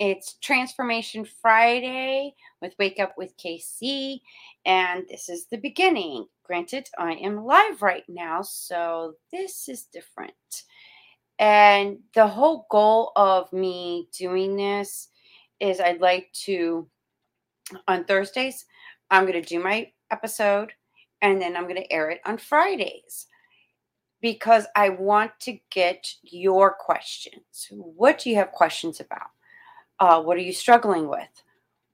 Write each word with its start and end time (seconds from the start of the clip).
It's 0.00 0.38
Transformation 0.40 1.26
Friday 1.26 2.34
with 2.62 2.74
Wake 2.78 2.98
Up 2.98 3.18
with 3.18 3.36
KC, 3.36 4.20
and 4.64 5.04
this 5.10 5.28
is 5.28 5.44
the 5.44 5.58
beginning. 5.58 6.24
Granted, 6.42 6.88
I 6.98 7.16
am 7.16 7.44
live 7.44 7.82
right 7.82 8.04
now, 8.08 8.40
so 8.40 9.16
this 9.30 9.68
is 9.68 9.82
different. 9.92 10.32
And 11.38 11.98
the 12.14 12.26
whole 12.26 12.66
goal 12.70 13.12
of 13.14 13.52
me 13.52 14.08
doing 14.16 14.56
this 14.56 15.08
is 15.60 15.80
I'd 15.80 16.00
like 16.00 16.32
to, 16.44 16.88
on 17.86 18.04
Thursdays, 18.04 18.64
I'm 19.10 19.26
going 19.26 19.42
to 19.42 19.46
do 19.46 19.62
my 19.62 19.92
episode 20.10 20.72
and 21.20 21.42
then 21.42 21.54
I'm 21.54 21.64
going 21.64 21.76
to 21.76 21.92
air 21.92 22.08
it 22.08 22.22
on 22.24 22.38
Fridays 22.38 23.26
because 24.22 24.64
I 24.74 24.88
want 24.88 25.32
to 25.40 25.58
get 25.70 26.10
your 26.22 26.72
questions. 26.72 27.68
What 27.70 28.18
do 28.20 28.30
you 28.30 28.36
have 28.36 28.50
questions 28.52 28.98
about? 28.98 29.28
Uh, 30.00 30.22
what 30.22 30.36
are 30.38 30.40
you 30.40 30.52
struggling 30.52 31.08
with? 31.08 31.28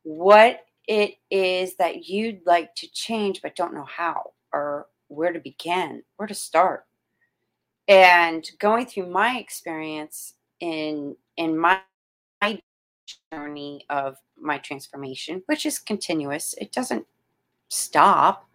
What 0.05 0.61
it 0.87 1.17
is 1.31 1.75
that 1.77 2.07
you'd 2.09 2.41
like 2.47 2.75
to 2.77 2.91
change 2.93 3.43
but 3.43 3.57
don't 3.57 3.75
know 3.75 3.85
how 3.85 4.33
or 4.53 4.87
where 5.09 5.33
to 5.33 5.41
begin, 5.41 6.03
where 6.17 6.29
to 6.29 6.35
start. 6.35 6.85
And 7.89 8.49
going 8.61 8.87
through 8.87 9.11
my 9.11 9.39
experience 9.39 10.35
in 10.61 11.17
in 11.37 11.59
my, 11.59 11.81
my 12.41 12.61
journey 13.33 13.85
of 13.91 14.17
my 14.37 14.59
transformation, 14.59 15.43
which 15.47 15.67
is 15.67 15.79
continuous, 15.79 16.55
it 16.61 16.73
doesn't 16.73 17.07
stop 17.69 18.49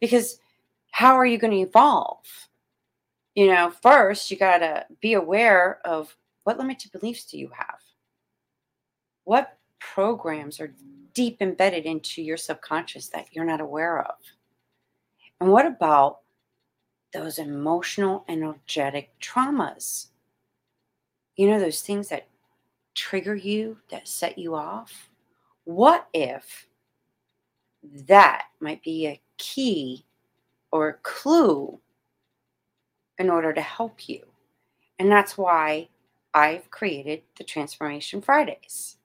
because 0.00 0.38
how 0.90 1.14
are 1.14 1.26
you 1.26 1.38
going 1.38 1.52
to 1.52 1.68
evolve? 1.68 2.48
You 3.34 3.48
know, 3.48 3.70
first 3.82 4.30
you 4.30 4.36
got 4.36 4.58
to 4.58 4.86
be 5.00 5.14
aware 5.14 5.80
of 5.84 6.16
what 6.44 6.58
limited 6.58 6.92
beliefs 6.92 7.26
do 7.26 7.38
you 7.38 7.50
have? 7.56 7.78
What 9.26 9.58
programs 9.80 10.60
are 10.60 10.72
deep 11.14 11.38
embedded 11.42 11.84
into 11.84 12.22
your 12.22 12.36
subconscious 12.36 13.08
that 13.08 13.26
you're 13.32 13.44
not 13.44 13.60
aware 13.60 14.00
of? 14.00 14.14
And 15.40 15.50
what 15.50 15.66
about 15.66 16.20
those 17.12 17.38
emotional, 17.40 18.24
energetic 18.28 19.10
traumas? 19.20 20.06
You 21.34 21.48
know, 21.48 21.58
those 21.58 21.80
things 21.80 22.08
that 22.10 22.28
trigger 22.94 23.34
you, 23.34 23.78
that 23.90 24.06
set 24.06 24.38
you 24.38 24.54
off? 24.54 25.10
What 25.64 26.06
if 26.14 26.68
that 28.06 28.44
might 28.60 28.82
be 28.84 29.08
a 29.08 29.20
key 29.38 30.04
or 30.70 30.88
a 30.88 30.98
clue 31.02 31.80
in 33.18 33.28
order 33.28 33.52
to 33.52 33.60
help 33.60 34.08
you? 34.08 34.24
And 35.00 35.10
that's 35.10 35.36
why 35.36 35.88
I've 36.32 36.70
created 36.70 37.22
the 37.36 37.42
Transformation 37.42 38.22
Fridays. 38.22 38.95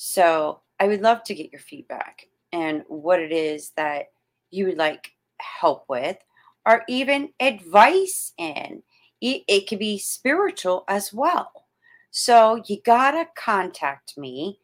So 0.00 0.60
I 0.78 0.86
would 0.86 1.02
love 1.02 1.24
to 1.24 1.34
get 1.34 1.50
your 1.50 1.60
feedback 1.60 2.28
and 2.52 2.84
what 2.86 3.18
it 3.18 3.32
is 3.32 3.72
that 3.76 4.12
you 4.48 4.66
would 4.66 4.78
like 4.78 5.10
help 5.40 5.86
with, 5.88 6.16
or 6.64 6.84
even 6.88 7.30
advice 7.40 8.32
in. 8.38 8.84
It, 9.20 9.42
it 9.48 9.68
could 9.68 9.80
be 9.80 9.98
spiritual 9.98 10.84
as 10.86 11.12
well. 11.12 11.66
So 12.12 12.62
you 12.66 12.80
gotta 12.86 13.26
contact 13.36 14.16
me. 14.16 14.60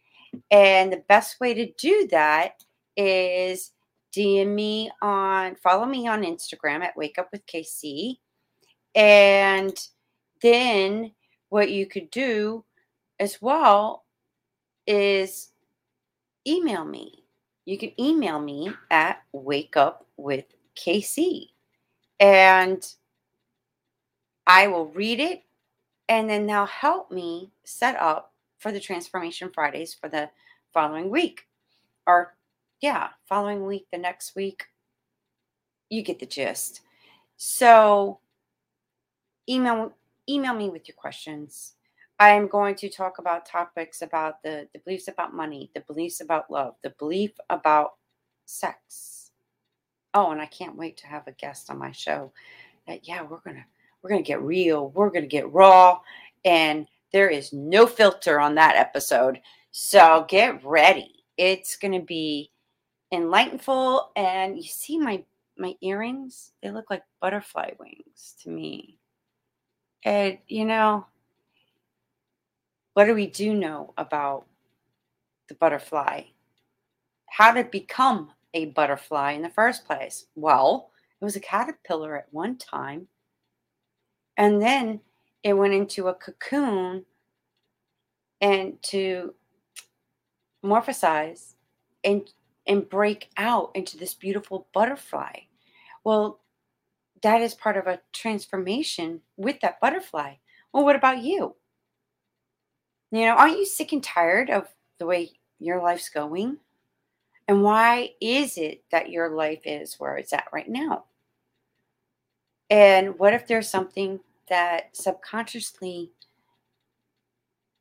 And 0.53 0.92
the 0.92 1.03
best 1.08 1.41
way 1.41 1.53
to 1.53 1.72
do 1.72 2.06
that 2.12 2.62
is 2.97 3.72
DM 4.16 4.54
me 4.54 4.92
on, 5.03 5.56
follow 5.56 5.84
me 5.84 6.06
on 6.06 6.22
Instagram 6.22 6.84
at 6.84 6.97
Wake 6.97 7.19
Up 7.19 7.31
with 7.32 7.44
KC. 7.47 8.19
And 8.94 9.76
then 10.42 11.10
what 11.48 11.72
you 11.72 11.87
could 11.87 12.12
do 12.12 12.64
as 13.19 13.42
well 13.42 14.03
is 14.86 15.50
email 16.46 16.84
me. 16.84 17.24
You 17.64 17.78
can 17.78 17.98
email 18.00 18.40
me 18.40 18.70
at 18.90 19.22
Wake 19.32 19.76
Up 19.76 20.06
with 20.16 20.44
KC. 20.76 21.48
And 22.20 22.86
I 24.46 24.68
will 24.68 24.86
read 24.88 25.20
it 25.20 25.42
and 26.08 26.28
then 26.28 26.46
they'll 26.46 26.66
help 26.66 27.10
me 27.10 27.50
set 27.64 27.96
up 28.00 28.32
for 28.58 28.72
the 28.72 28.80
Transformation 28.80 29.50
Fridays 29.52 29.94
for 29.94 30.08
the 30.08 30.30
following 30.72 31.10
week. 31.10 31.46
Or, 32.06 32.34
yeah, 32.80 33.08
following 33.26 33.64
week, 33.64 33.86
the 33.90 33.98
next 33.98 34.34
week. 34.36 34.64
You 35.88 36.02
get 36.02 36.18
the 36.18 36.26
gist. 36.26 36.82
So, 37.36 38.20
email 39.48 39.92
email 40.28 40.54
me 40.54 40.70
with 40.70 40.88
your 40.88 40.94
questions. 40.94 41.74
I'm 42.32 42.48
going 42.48 42.74
to 42.76 42.88
talk 42.88 43.18
about 43.18 43.46
topics 43.46 44.02
about 44.02 44.42
the, 44.42 44.68
the 44.72 44.80
beliefs 44.80 45.08
about 45.08 45.34
money, 45.34 45.70
the 45.74 45.82
beliefs 45.82 46.20
about 46.20 46.50
love, 46.50 46.74
the 46.82 46.94
belief 46.98 47.32
about 47.50 47.94
sex. 48.46 49.30
Oh, 50.14 50.30
and 50.30 50.40
I 50.40 50.46
can't 50.46 50.76
wait 50.76 50.96
to 50.98 51.06
have 51.06 51.26
a 51.26 51.32
guest 51.32 51.70
on 51.70 51.78
my 51.78 51.92
show. 51.92 52.32
That 52.86 53.06
yeah, 53.06 53.22
we're 53.22 53.40
gonna 53.40 53.64
we're 54.02 54.10
gonna 54.10 54.22
get 54.22 54.42
real, 54.42 54.90
we're 54.90 55.10
gonna 55.10 55.26
get 55.26 55.52
raw, 55.52 56.00
and 56.44 56.86
there 57.12 57.28
is 57.28 57.52
no 57.52 57.86
filter 57.86 58.40
on 58.40 58.54
that 58.56 58.76
episode. 58.76 59.40
So 59.72 60.26
get 60.28 60.64
ready. 60.64 61.24
It's 61.36 61.76
gonna 61.76 62.02
be 62.02 62.50
enlightenful, 63.12 64.08
and 64.16 64.56
you 64.56 64.64
see 64.64 64.98
my 64.98 65.24
my 65.56 65.74
earrings? 65.80 66.52
They 66.62 66.70
look 66.70 66.90
like 66.90 67.02
butterfly 67.20 67.70
wings 67.78 68.34
to 68.42 68.50
me. 68.50 68.98
And 70.04 70.38
you 70.48 70.64
know, 70.64 71.06
what 72.94 73.05
do 73.05 73.15
we 73.15 73.27
do 73.27 73.55
know 73.55 73.93
about 73.97 74.47
the 75.49 75.55
butterfly? 75.55 76.22
How 77.28 77.53
did 77.53 77.66
it 77.66 77.72
become 77.72 78.31
a 78.55 78.66
butterfly 78.66 79.32
in 79.32 79.43
the 79.43 79.50
first 79.50 79.84
place? 79.84 80.27
Well, 80.37 80.91
it 81.21 81.25
was 81.25 81.37
a 81.37 81.41
caterpillar 81.41 82.16
at 82.16 82.32
one 82.32 82.56
time, 82.56 83.09
and 84.37 84.62
then 84.62 85.00
it 85.43 85.55
went 85.55 85.75
into 85.75 86.09
a 86.09 86.15
cocoon 86.15 87.05
and 88.41 88.81
to 88.82 89.34
morphosize 90.65 91.55
and 92.05 92.31
and 92.66 92.88
break 92.88 93.28
out 93.37 93.71
into 93.75 93.97
this 93.99 94.15
beautiful 94.15 94.69
butterfly. 94.72 95.32
Well, 96.03 96.41
that 97.22 97.43
is 97.43 97.55
part 97.55 97.76
of 97.76 97.87
a 97.87 98.00
transformation 98.12 99.21
with 99.37 99.61
that 99.61 99.81
butterfly. 99.81 100.34
Well, 100.72 100.84
what 100.84 100.97
about 100.97 101.22
you? 101.22 101.56
You 103.10 103.26
know, 103.26 103.34
aren't 103.37 103.59
you 103.59 103.66
sick 103.66 103.92
and 103.92 104.03
tired 104.03 104.50
of 104.50 104.69
the 104.98 105.06
way 105.06 105.32
your 105.59 105.82
life's 105.82 106.09
going? 106.09 106.59
And 107.47 107.62
why 107.62 108.10
is 108.20 108.56
it 108.56 108.84
that 108.91 109.10
your 109.10 109.31
life 109.31 109.62
is 109.65 109.94
where 110.00 110.16
it's 110.16 110.32
at 110.32 110.48
right 110.53 110.69
now? 110.69 111.04
And 112.70 113.19
what 113.19 113.34
if 113.34 113.47
there's 113.47 113.69
something 113.69 114.20
that 114.48 114.97
subconsciously 114.97 116.10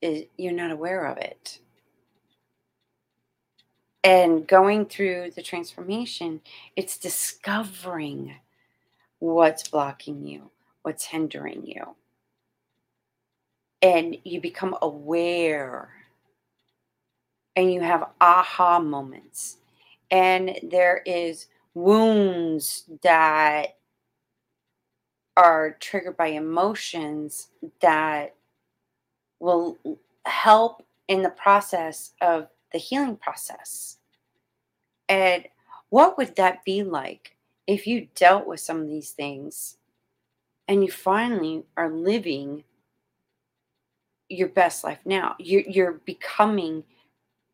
is 0.02 0.26
you're 0.38 0.52
not 0.52 0.72
aware 0.72 1.06
of 1.06 1.18
it? 1.18 1.60
And 4.04 4.46
going 4.46 4.86
through 4.86 5.32
the 5.36 5.42
transformation, 5.42 6.42
it's 6.76 6.98
discovering 6.98 8.36
what's 9.20 9.70
blocking 9.70 10.28
you, 10.28 10.52
what's 10.82 11.06
hindering 11.06 11.66
you 11.66 11.96
and 13.84 14.18
you 14.24 14.42
become 14.42 14.76
aware. 14.82 15.90
And 17.56 17.72
you 17.72 17.82
have 17.82 18.10
aha 18.20 18.80
moments. 18.80 19.58
And 20.10 20.58
there 20.64 21.04
is 21.06 21.48
wounds 21.76 22.86
that 23.04 23.78
are 25.36 25.78
triggered 25.80 26.18
by 26.18 26.28
emotions 26.28 27.50
that 27.82 28.36
will 29.40 29.78
help 30.26 30.84
in 31.08 31.22
the 31.22 31.30
process 31.30 32.14
of 32.22 32.48
the 32.72 32.80
healing 32.80 33.18
process. 33.18 33.98
And 35.10 35.46
what 35.90 36.18
would 36.18 36.36
that 36.38 36.64
be 36.64 36.84
like 36.84 37.36
if 37.68 37.86
you 37.86 38.08
dealt 38.16 38.48
with 38.48 38.60
some 38.60 38.82
of 38.82 38.88
these 38.88 39.12
things 39.12 39.78
and 40.68 40.84
you 40.84 40.90
finally 40.90 41.64
are 41.76 41.92
living 41.92 42.64
your 44.34 44.50
best 44.50 44.84
life 44.84 45.00
now. 45.06 45.36
You're, 45.40 45.62
you're 45.62 46.02
becoming 46.06 46.84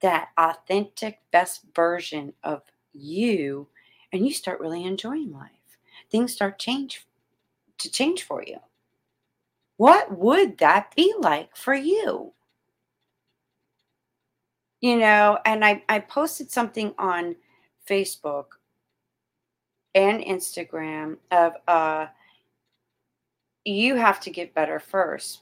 that 0.01 0.29
authentic, 0.37 1.19
best 1.31 1.63
version 1.75 2.33
of 2.43 2.61
you, 2.93 3.67
and 4.11 4.25
you 4.25 4.33
start 4.33 4.59
really 4.59 4.85
enjoying 4.85 5.31
life. 5.31 5.51
Things 6.09 6.33
start 6.33 6.59
change 6.59 7.05
to 7.79 7.91
change 7.91 8.23
for 8.23 8.43
you. 8.45 8.57
What 9.77 10.17
would 10.17 10.57
that 10.57 10.95
be 10.95 11.13
like 11.19 11.55
for 11.55 11.73
you? 11.73 12.33
You 14.81 14.97
know, 14.97 15.39
and 15.45 15.63
I, 15.63 15.83
I 15.89 15.99
posted 15.99 16.51
something 16.51 16.93
on 16.97 17.35
Facebook 17.87 18.45
and 19.95 20.21
Instagram 20.21 21.17
of 21.31 21.53
uh 21.67 22.05
you 23.65 23.95
have 23.95 24.19
to 24.21 24.29
get 24.29 24.53
better 24.53 24.79
first 24.79 25.41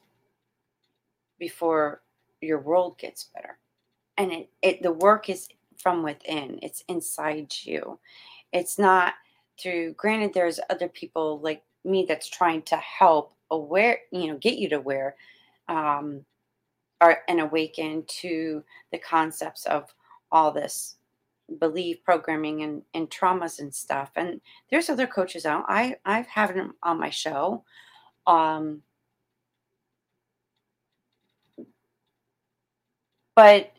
before 1.39 2.01
your 2.41 2.59
world 2.59 2.97
gets 2.99 3.25
better. 3.35 3.57
And 4.17 4.31
it, 4.31 4.49
it 4.61 4.81
the 4.81 4.91
work 4.91 5.29
is 5.29 5.47
from 5.77 6.03
within. 6.03 6.59
It's 6.61 6.83
inside 6.87 7.53
you. 7.61 7.99
It's 8.53 8.79
not 8.79 9.13
through 9.61 9.93
granted 9.93 10.33
there's 10.33 10.59
other 10.69 10.87
people 10.87 11.39
like 11.39 11.63
me 11.83 12.05
that's 12.07 12.29
trying 12.29 12.61
to 12.63 12.77
help 12.77 13.35
aware, 13.51 13.99
you 14.11 14.27
know, 14.27 14.37
get 14.37 14.57
you 14.57 14.69
to 14.69 14.79
where 14.79 15.15
um 15.67 16.25
are 17.01 17.19
and 17.27 17.39
awaken 17.39 18.03
to 18.07 18.63
the 18.91 18.97
concepts 18.97 19.65
of 19.65 19.93
all 20.31 20.51
this 20.51 20.95
belief 21.59 22.03
programming 22.03 22.63
and, 22.63 22.81
and 22.93 23.09
traumas 23.09 23.59
and 23.59 23.73
stuff. 23.73 24.11
And 24.15 24.41
there's 24.69 24.89
other 24.89 25.07
coaches 25.07 25.45
out. 25.45 25.65
I 25.67 25.95
I've 26.05 26.27
had 26.27 26.55
them 26.55 26.73
on 26.83 26.99
my 26.99 27.09
show. 27.09 27.63
Um, 28.25 28.81
but 33.37 33.71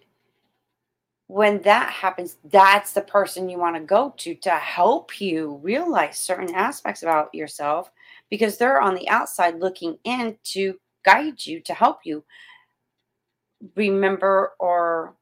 when 1.26 1.60
that 1.62 1.90
happens, 1.90 2.36
that's 2.44 2.92
the 2.92 3.00
person 3.00 3.48
you 3.48 3.58
want 3.58 3.74
to 3.74 3.82
go 3.82 4.14
to 4.18 4.36
to 4.36 4.50
help 4.50 5.20
you 5.20 5.58
realize 5.64 6.16
certain 6.16 6.54
aspects 6.54 7.02
about 7.02 7.34
yourself 7.34 7.90
because 8.30 8.56
they're 8.56 8.80
on 8.80 8.94
the 8.94 9.08
outside 9.08 9.58
looking 9.58 9.98
in 10.04 10.38
to 10.44 10.78
guide 11.04 11.44
you 11.44 11.58
to 11.60 11.74
help 11.74 11.98
you 12.04 12.22
remember 13.74 14.52
or 14.60 15.16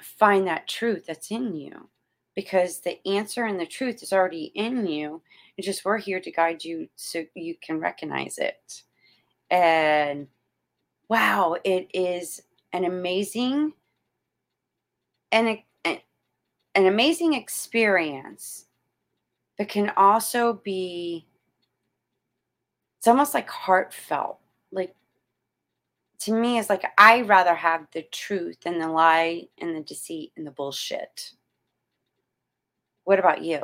find 0.00 0.46
that 0.46 0.66
truth 0.66 1.04
that's 1.06 1.30
in 1.30 1.54
you 1.54 1.90
because 2.34 2.80
the 2.80 3.06
answer 3.06 3.44
and 3.44 3.60
the 3.60 3.66
truth 3.66 4.02
is 4.02 4.14
already 4.14 4.50
in 4.54 4.86
you. 4.86 5.20
It's 5.58 5.66
just 5.66 5.84
we're 5.84 5.98
here 5.98 6.20
to 6.20 6.32
guide 6.32 6.64
you 6.64 6.88
so 6.96 7.22
you 7.34 7.54
can 7.62 7.80
recognize 7.80 8.38
it. 8.38 8.82
And 9.50 10.26
wow, 11.10 11.56
it 11.64 11.90
is 11.92 12.40
an 12.72 12.84
amazing 12.84 13.72
an, 15.32 15.58
an 15.84 16.86
amazing 16.86 17.34
experience, 17.34 18.66
but 19.56 19.68
can 19.68 19.92
also 19.96 20.54
be 20.64 21.26
it's 22.98 23.06
almost 23.06 23.34
like 23.34 23.48
heartfelt. 23.48 24.38
Like 24.72 24.94
to 26.20 26.32
me 26.32 26.58
it's 26.58 26.70
like 26.70 26.84
I 26.98 27.22
rather 27.22 27.54
have 27.54 27.86
the 27.92 28.02
truth 28.02 28.60
than 28.60 28.78
the 28.78 28.88
lie 28.88 29.48
and 29.58 29.74
the 29.74 29.80
deceit 29.80 30.32
and 30.36 30.46
the 30.46 30.50
bullshit. 30.50 31.32
What 33.04 33.18
about 33.18 33.42
you? 33.42 33.62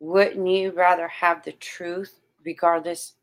Wouldn't 0.00 0.46
you 0.46 0.72
rather 0.72 1.08
have 1.08 1.42
the 1.44 1.52
truth, 1.52 2.20
regardless 2.44 3.14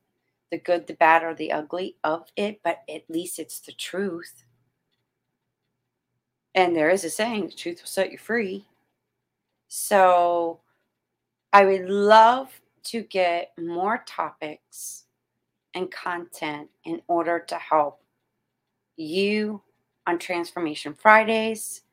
the 0.52 0.58
good, 0.58 0.88
the 0.88 0.94
bad, 0.94 1.24
or 1.24 1.34
the 1.34 1.52
ugly 1.52 1.98
of 2.04 2.32
it, 2.36 2.62
but 2.64 2.80
at 2.90 3.10
least 3.10 3.40
it's 3.40 3.60
the 3.60 3.74
truth? 3.74 4.44
And 6.56 6.76
there 6.76 6.90
is 6.90 7.04
a 7.04 7.10
saying, 7.10 7.48
the 7.48 7.54
truth 7.54 7.82
will 7.82 7.88
set 7.88 8.12
you 8.12 8.18
free. 8.18 8.66
So 9.68 10.62
I 11.54 11.66
would 11.66 11.90
love 11.90 12.50
to 12.86 13.04
get 13.04 13.52
more 13.60 14.04
topics 14.08 15.04
and 15.74 15.92
content 15.92 16.70
in 16.86 17.02
order 17.08 17.40
to 17.48 17.56
help 17.56 18.02
you 18.96 19.62
on 20.08 20.18
Transformation 20.18 20.94
Fridays. 20.94 21.84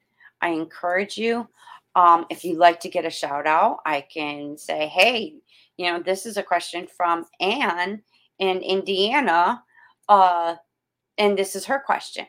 I 0.40 0.48
encourage 0.50 1.18
you. 1.18 1.48
Um, 1.96 2.26
if 2.30 2.44
you'd 2.44 2.58
like 2.58 2.80
to 2.80 2.88
get 2.88 3.04
a 3.04 3.10
shout 3.10 3.46
out, 3.46 3.78
I 3.84 4.00
can 4.00 4.56
say, 4.56 4.86
hey, 4.86 5.34
you 5.76 5.90
know, 5.90 6.00
this 6.00 6.26
is 6.26 6.36
a 6.36 6.42
question 6.42 6.86
from 6.86 7.26
Anne 7.40 8.02
in 8.38 8.58
Indiana. 8.58 9.62
Uh, 10.08 10.56
and 11.18 11.38
this 11.38 11.56
is 11.56 11.64
her 11.66 11.78
question. 11.78 12.26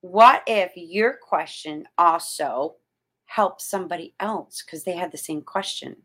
What 0.00 0.42
if 0.46 0.72
your 0.76 1.16
question 1.16 1.86
also 1.98 2.76
helps 3.26 3.66
somebody 3.66 4.14
else 4.20 4.62
because 4.64 4.84
they 4.84 4.96
had 4.96 5.10
the 5.10 5.18
same 5.18 5.42
question? 5.42 5.96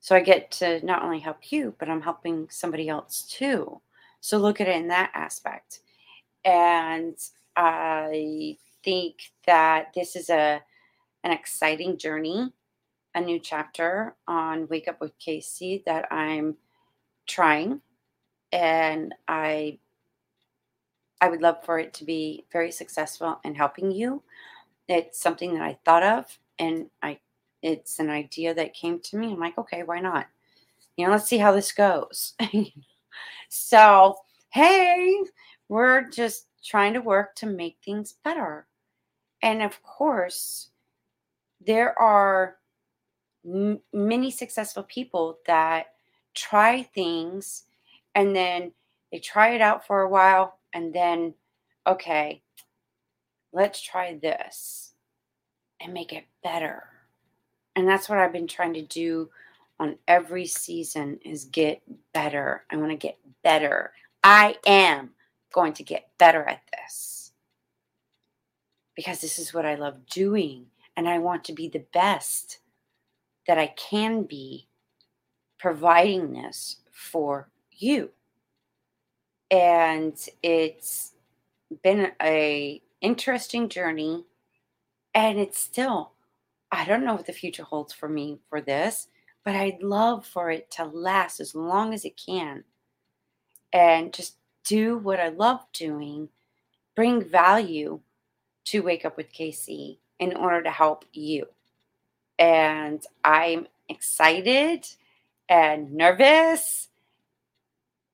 So 0.00 0.16
I 0.16 0.20
get 0.20 0.50
to 0.52 0.84
not 0.84 1.02
only 1.02 1.20
help 1.20 1.52
you, 1.52 1.74
but 1.78 1.88
I'm 1.88 2.02
helping 2.02 2.48
somebody 2.50 2.88
else 2.88 3.22
too. 3.22 3.80
So 4.20 4.36
look 4.36 4.60
at 4.60 4.68
it 4.68 4.76
in 4.76 4.88
that 4.88 5.12
aspect. 5.14 5.80
And 6.44 7.16
I 7.56 8.56
think 8.82 9.32
that 9.46 9.92
this 9.94 10.16
is 10.16 10.28
a 10.28 10.60
an 11.24 11.30
exciting 11.30 11.98
journey, 11.98 12.52
a 13.14 13.20
new 13.20 13.38
chapter 13.38 14.16
on 14.26 14.66
Wake 14.68 14.88
Up 14.88 15.00
with 15.00 15.16
KC 15.20 15.84
that 15.84 16.12
I'm 16.12 16.56
trying. 17.28 17.80
And 18.52 19.14
I 19.28 19.78
I 21.20 21.28
would 21.28 21.40
love 21.40 21.64
for 21.64 21.78
it 21.78 21.94
to 21.94 22.04
be 22.04 22.44
very 22.52 22.72
successful 22.72 23.40
in 23.44 23.54
helping 23.54 23.92
you. 23.92 24.22
It's 24.88 25.20
something 25.20 25.54
that 25.54 25.62
I 25.62 25.78
thought 25.84 26.02
of 26.02 26.38
and 26.58 26.90
I 27.02 27.20
it's 27.62 28.00
an 28.00 28.10
idea 28.10 28.54
that 28.54 28.74
came 28.74 28.98
to 28.98 29.16
me. 29.16 29.32
I'm 29.32 29.38
like, 29.38 29.56
okay, 29.56 29.84
why 29.84 30.00
not? 30.00 30.26
You 30.96 31.06
know, 31.06 31.12
let's 31.12 31.28
see 31.28 31.38
how 31.38 31.52
this 31.52 31.72
goes. 31.72 32.34
so, 33.48 34.16
hey, 34.50 35.16
we're 35.68 36.08
just 36.10 36.48
trying 36.64 36.92
to 36.94 37.00
work 37.00 37.36
to 37.36 37.46
make 37.46 37.78
things 37.84 38.14
better. 38.24 38.66
And 39.42 39.62
of 39.62 39.82
course, 39.82 40.70
there 41.64 41.98
are 42.00 42.56
m- 43.44 43.80
many 43.92 44.30
successful 44.30 44.84
people 44.84 45.38
that 45.46 45.86
try 46.34 46.82
things 46.82 47.64
and 48.14 48.34
then 48.34 48.72
they 49.10 49.18
try 49.18 49.50
it 49.50 49.60
out 49.60 49.86
for 49.86 50.02
a 50.02 50.08
while 50.08 50.58
and 50.72 50.94
then, 50.94 51.34
okay, 51.86 52.42
let's 53.52 53.80
try 53.80 54.18
this 54.20 54.92
and 55.80 55.92
make 55.92 56.12
it 56.12 56.24
better 56.42 56.84
and 57.74 57.88
that's 57.88 58.08
what 58.08 58.18
I've 58.18 58.32
been 58.32 58.46
trying 58.46 58.74
to 58.74 58.82
do 58.82 59.30
on 59.78 59.96
every 60.06 60.46
season 60.46 61.18
is 61.24 61.46
get 61.46 61.82
better. 62.12 62.64
I 62.70 62.76
want 62.76 62.90
to 62.90 62.96
get 62.96 63.18
better. 63.42 63.92
I 64.22 64.56
am 64.66 65.10
going 65.52 65.72
to 65.74 65.82
get 65.82 66.10
better 66.18 66.44
at 66.44 66.62
this 66.72 67.32
because 68.94 69.20
this 69.20 69.38
is 69.38 69.52
what 69.52 69.66
I 69.66 69.74
love 69.74 70.06
doing 70.06 70.66
and 70.96 71.08
I 71.08 71.18
want 71.18 71.44
to 71.44 71.52
be 71.52 71.68
the 71.68 71.84
best 71.92 72.58
that 73.46 73.58
I 73.58 73.68
can 73.68 74.22
be 74.22 74.68
providing 75.58 76.32
this 76.32 76.76
for 76.90 77.48
you. 77.82 78.10
And 79.50 80.16
it's 80.42 81.12
been 81.82 82.12
a 82.22 82.80
interesting 83.00 83.68
journey 83.68 84.24
and 85.14 85.38
it's 85.38 85.58
still 85.58 86.12
I 86.70 86.86
don't 86.86 87.04
know 87.04 87.14
what 87.14 87.26
the 87.26 87.32
future 87.34 87.64
holds 87.64 87.92
for 87.92 88.08
me 88.08 88.38
for 88.48 88.62
this, 88.62 89.08
but 89.44 89.54
I'd 89.54 89.82
love 89.82 90.24
for 90.24 90.50
it 90.50 90.70
to 90.72 90.84
last 90.84 91.38
as 91.38 91.54
long 91.54 91.92
as 91.92 92.06
it 92.06 92.16
can 92.16 92.64
and 93.74 94.12
just 94.12 94.36
do 94.64 94.96
what 94.96 95.20
I 95.20 95.28
love 95.28 95.60
doing, 95.74 96.30
bring 96.96 97.22
value 97.22 98.00
to 98.64 98.80
Wake 98.80 99.04
Up 99.04 99.18
with 99.18 99.34
KC 99.34 99.98
in 100.18 100.34
order 100.34 100.62
to 100.62 100.70
help 100.70 101.04
you. 101.12 101.46
And 102.38 103.04
I'm 103.22 103.66
excited 103.90 104.86
and 105.50 105.92
nervous, 105.92 106.88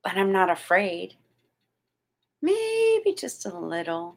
but 0.03 0.17
I'm 0.17 0.33
not 0.33 0.51
afraid. 0.51 1.15
Maybe 2.41 3.15
just 3.15 3.47
a 3.47 3.59
little, 3.59 4.17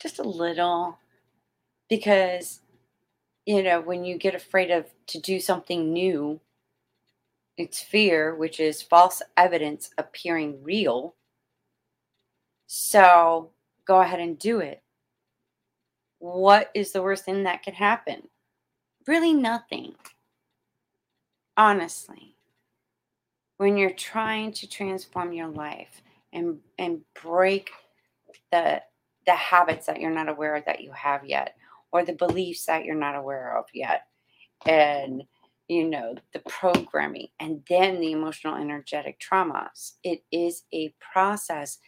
just 0.00 0.18
a 0.18 0.24
little, 0.24 0.98
because 1.88 2.60
you 3.46 3.62
know, 3.62 3.80
when 3.80 4.04
you 4.04 4.18
get 4.18 4.34
afraid 4.34 4.70
of 4.70 4.86
to 5.08 5.20
do 5.20 5.40
something 5.40 5.92
new, 5.92 6.40
it's 7.56 7.82
fear, 7.82 8.34
which 8.34 8.60
is 8.60 8.82
false 8.82 9.20
evidence 9.36 9.90
appearing 9.98 10.62
real. 10.62 11.14
So 12.66 13.50
go 13.84 14.00
ahead 14.00 14.20
and 14.20 14.38
do 14.38 14.60
it. 14.60 14.82
What 16.18 16.70
is 16.74 16.92
the 16.92 17.02
worst 17.02 17.24
thing 17.24 17.42
that 17.42 17.64
could 17.64 17.74
happen? 17.74 18.28
Really, 19.06 19.34
nothing. 19.34 19.96
Honestly, 21.56 22.36
when 23.56 23.76
you're 23.76 23.90
trying 23.90 24.52
to 24.52 24.68
transform 24.68 25.32
your 25.32 25.48
life 25.48 26.02
and 26.32 26.58
and 26.78 27.00
break 27.22 27.70
the 28.50 28.82
the 29.26 29.32
habits 29.32 29.86
that 29.86 30.00
you're 30.00 30.10
not 30.10 30.28
aware 30.28 30.62
that 30.66 30.80
you 30.80 30.90
have 30.92 31.24
yet 31.24 31.54
or 31.92 32.04
the 32.04 32.14
beliefs 32.14 32.66
that 32.66 32.84
you're 32.84 32.94
not 32.94 33.14
aware 33.14 33.56
of 33.56 33.66
yet 33.72 34.06
and 34.66 35.22
you 35.68 35.88
know 35.88 36.14
the 36.32 36.40
programming 36.40 37.28
and 37.40 37.62
then 37.68 38.00
the 38.00 38.12
emotional 38.12 38.56
energetic 38.56 39.20
traumas 39.20 39.92
it 40.02 40.22
is 40.32 40.64
a 40.72 40.94
process. 41.12 41.78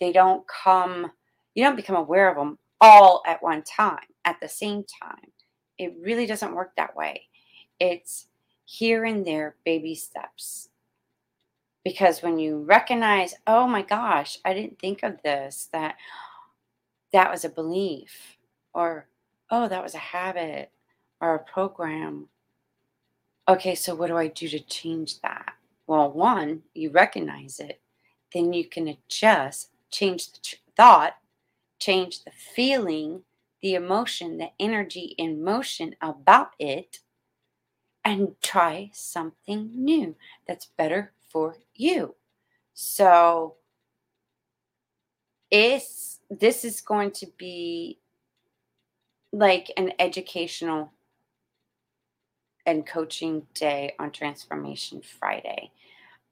They 0.00 0.12
don't 0.12 0.44
come 0.48 1.10
you 1.54 1.62
don't 1.62 1.76
become 1.76 1.96
aware 1.96 2.30
of 2.30 2.36
them 2.36 2.58
all 2.80 3.22
at 3.26 3.42
one 3.42 3.62
time 3.62 4.06
at 4.24 4.40
the 4.40 4.48
same 4.48 4.84
time. 5.02 5.30
It 5.78 5.94
really 6.00 6.26
doesn't 6.26 6.54
work 6.54 6.72
that 6.76 6.96
way. 6.96 7.28
It's 7.78 8.26
here 8.64 9.04
and 9.04 9.24
there 9.26 9.56
baby 9.64 9.94
steps 9.94 10.68
Because 11.84 12.22
when 12.22 12.38
you 12.38 12.62
recognize, 12.62 13.34
oh 13.46 13.66
my 13.66 13.82
gosh, 13.82 14.38
I 14.44 14.54
didn't 14.54 14.78
think 14.78 15.02
of 15.02 15.20
this, 15.22 15.68
that 15.72 15.96
that 17.12 17.30
was 17.30 17.44
a 17.44 17.48
belief, 17.48 18.38
or 18.72 19.08
oh, 19.50 19.68
that 19.68 19.82
was 19.82 19.94
a 19.94 19.98
habit 19.98 20.70
or 21.20 21.34
a 21.34 21.38
program. 21.38 22.28
Okay, 23.48 23.74
so 23.74 23.94
what 23.94 24.06
do 24.06 24.16
I 24.16 24.28
do 24.28 24.48
to 24.48 24.60
change 24.60 25.20
that? 25.20 25.54
Well, 25.86 26.12
one, 26.12 26.62
you 26.74 26.90
recognize 26.90 27.58
it, 27.58 27.80
then 28.32 28.52
you 28.52 28.64
can 28.64 28.88
adjust, 28.88 29.70
change 29.90 30.32
the 30.32 30.56
thought, 30.76 31.14
change 31.78 32.22
the 32.24 32.30
feeling, 32.54 33.22
the 33.60 33.74
emotion, 33.74 34.38
the 34.38 34.50
energy 34.60 35.14
in 35.18 35.42
motion 35.42 35.94
about 36.00 36.52
it, 36.58 37.00
and 38.04 38.34
try 38.42 38.90
something 38.92 39.70
new 39.74 40.14
that's 40.46 40.66
better 40.76 41.12
for 41.28 41.56
you. 41.82 42.14
So 42.74 43.56
it's 45.50 46.20
this 46.30 46.64
is 46.64 46.80
going 46.80 47.10
to 47.10 47.26
be 47.36 47.98
like 49.32 49.70
an 49.76 49.92
educational 49.98 50.92
and 52.64 52.86
coaching 52.86 53.46
day 53.54 53.94
on 53.98 54.10
Transformation 54.12 55.02
Friday. 55.02 55.70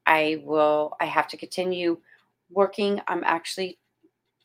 I 0.06 0.42
will 0.44 0.96
I 1.00 1.06
have 1.06 1.28
to 1.28 1.36
continue 1.36 1.98
working. 2.50 3.00
I'm 3.06 3.24
actually 3.24 3.78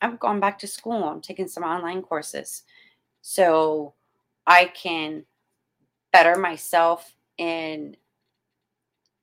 i'm 0.02 0.18
going 0.18 0.40
back 0.40 0.60
to 0.60 0.68
school. 0.68 1.04
I'm 1.06 1.22
taking 1.22 1.48
some 1.48 1.64
online 1.64 2.02
courses. 2.02 2.64
So 3.22 3.94
I 4.46 4.66
can 4.66 5.26
better 6.12 6.38
myself 6.38 7.16
in 7.38 7.98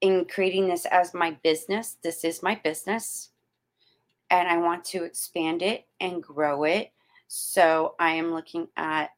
in 0.02 0.26
creating 0.26 0.68
this 0.68 0.84
as 0.86 1.14
my 1.14 1.30
business. 1.42 1.96
This 2.02 2.24
is 2.24 2.42
my 2.42 2.56
business. 2.56 3.30
And 4.30 4.48
I 4.48 4.58
want 4.58 4.84
to 4.86 5.04
expand 5.04 5.62
it 5.62 5.86
and 6.00 6.22
grow 6.22 6.64
it. 6.64 6.92
So 7.28 7.94
I 7.98 8.10
am 8.10 8.34
looking 8.34 8.68
at 8.76 9.10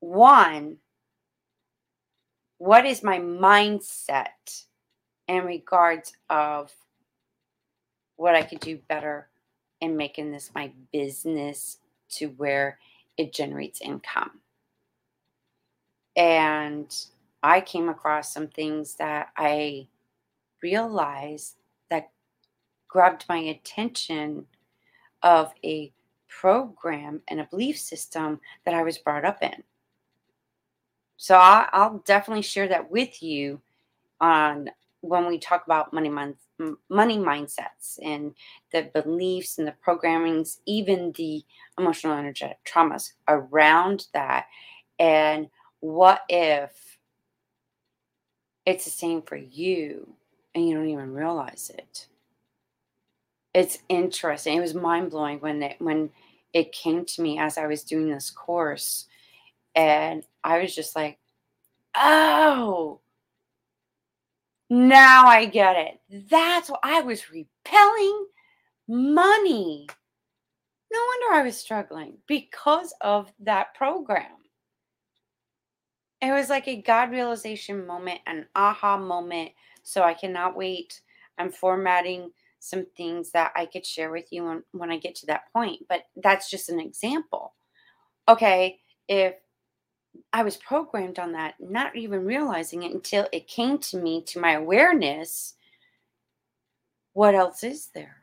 one, 0.00 0.78
what 2.58 2.86
is 2.86 3.02
my 3.02 3.18
mindset 3.18 4.64
in 5.28 5.44
regards 5.44 6.14
of 6.30 6.72
what 8.16 8.34
I 8.34 8.42
could 8.42 8.60
do 8.60 8.78
better 8.88 9.28
in 9.80 9.96
making 9.96 10.32
this 10.32 10.50
my 10.54 10.72
business 10.92 11.78
to 12.08 12.28
where 12.28 12.78
it 13.18 13.32
generates 13.34 13.82
income. 13.82 14.40
And 16.16 16.94
I 17.46 17.60
came 17.60 17.88
across 17.88 18.34
some 18.34 18.48
things 18.48 18.96
that 18.96 19.28
I 19.36 19.86
realized 20.64 21.54
that 21.90 22.10
grabbed 22.88 23.24
my 23.28 23.38
attention 23.38 24.46
of 25.22 25.54
a 25.62 25.92
program 26.26 27.22
and 27.28 27.38
a 27.38 27.44
belief 27.48 27.78
system 27.78 28.40
that 28.64 28.74
I 28.74 28.82
was 28.82 28.98
brought 28.98 29.24
up 29.24 29.44
in. 29.44 29.62
So 31.18 31.36
I'll 31.36 32.02
definitely 32.04 32.42
share 32.42 32.66
that 32.66 32.90
with 32.90 33.22
you 33.22 33.60
on 34.20 34.70
when 35.02 35.26
we 35.26 35.38
talk 35.38 35.64
about 35.66 35.92
money 35.92 36.10
money 36.10 37.16
mindsets 37.16 38.00
and 38.02 38.34
the 38.72 38.90
beliefs 38.92 39.58
and 39.58 39.68
the 39.68 39.74
programmings, 39.86 40.58
even 40.66 41.12
the 41.12 41.44
emotional 41.78 42.18
energetic 42.18 42.58
traumas 42.64 43.12
around 43.28 44.08
that. 44.14 44.46
And 44.98 45.48
what 45.78 46.22
if 46.28 46.95
it's 48.66 48.84
the 48.84 48.90
same 48.90 49.22
for 49.22 49.36
you 49.36 50.14
and 50.54 50.68
you 50.68 50.74
don't 50.74 50.88
even 50.88 51.14
realize 51.14 51.70
it? 51.74 52.08
It's 53.54 53.78
interesting. 53.88 54.58
It 54.58 54.60
was 54.60 54.74
mind 54.74 55.10
blowing 55.10 55.38
when 55.38 55.62
it 55.62 55.76
when 55.78 56.10
it 56.52 56.72
came 56.72 57.04
to 57.04 57.22
me 57.22 57.38
as 57.38 57.56
I 57.56 57.66
was 57.66 57.84
doing 57.84 58.10
this 58.10 58.30
course. 58.30 59.06
And 59.74 60.24
I 60.42 60.58
was 60.60 60.74
just 60.74 60.96
like, 60.96 61.18
oh, 61.94 63.00
now 64.68 65.26
I 65.26 65.46
get 65.46 65.76
it. 65.76 66.28
That's 66.28 66.70
why 66.70 66.78
I 66.82 67.00
was 67.02 67.30
repelling 67.30 68.26
money. 68.88 69.86
No 70.92 70.98
wonder 70.98 71.40
I 71.40 71.44
was 71.44 71.56
struggling 71.56 72.18
because 72.26 72.94
of 73.00 73.32
that 73.40 73.74
program. 73.74 74.35
It 76.22 76.32
was 76.32 76.48
like 76.48 76.66
a 76.68 76.80
God 76.82 77.10
realization 77.10 77.86
moment, 77.86 78.20
an 78.26 78.46
aha 78.54 78.96
moment. 78.96 79.52
So 79.82 80.02
I 80.02 80.14
cannot 80.14 80.56
wait. 80.56 81.00
I'm 81.38 81.50
formatting 81.52 82.30
some 82.58 82.86
things 82.96 83.30
that 83.32 83.52
I 83.54 83.66
could 83.66 83.86
share 83.86 84.10
with 84.10 84.26
you 84.32 84.44
when, 84.44 84.62
when 84.72 84.90
I 84.90 84.98
get 84.98 85.14
to 85.16 85.26
that 85.26 85.52
point. 85.52 85.82
But 85.88 86.04
that's 86.16 86.50
just 86.50 86.68
an 86.68 86.80
example. 86.80 87.54
Okay, 88.28 88.80
if 89.08 89.34
I 90.32 90.42
was 90.42 90.56
programmed 90.56 91.18
on 91.18 91.32
that, 91.32 91.54
not 91.60 91.94
even 91.96 92.24
realizing 92.24 92.82
it 92.82 92.92
until 92.92 93.28
it 93.32 93.46
came 93.48 93.78
to 93.78 93.96
me, 93.98 94.22
to 94.22 94.40
my 94.40 94.52
awareness. 94.52 95.54
What 97.12 97.34
else 97.34 97.62
is 97.64 97.88
there? 97.94 98.16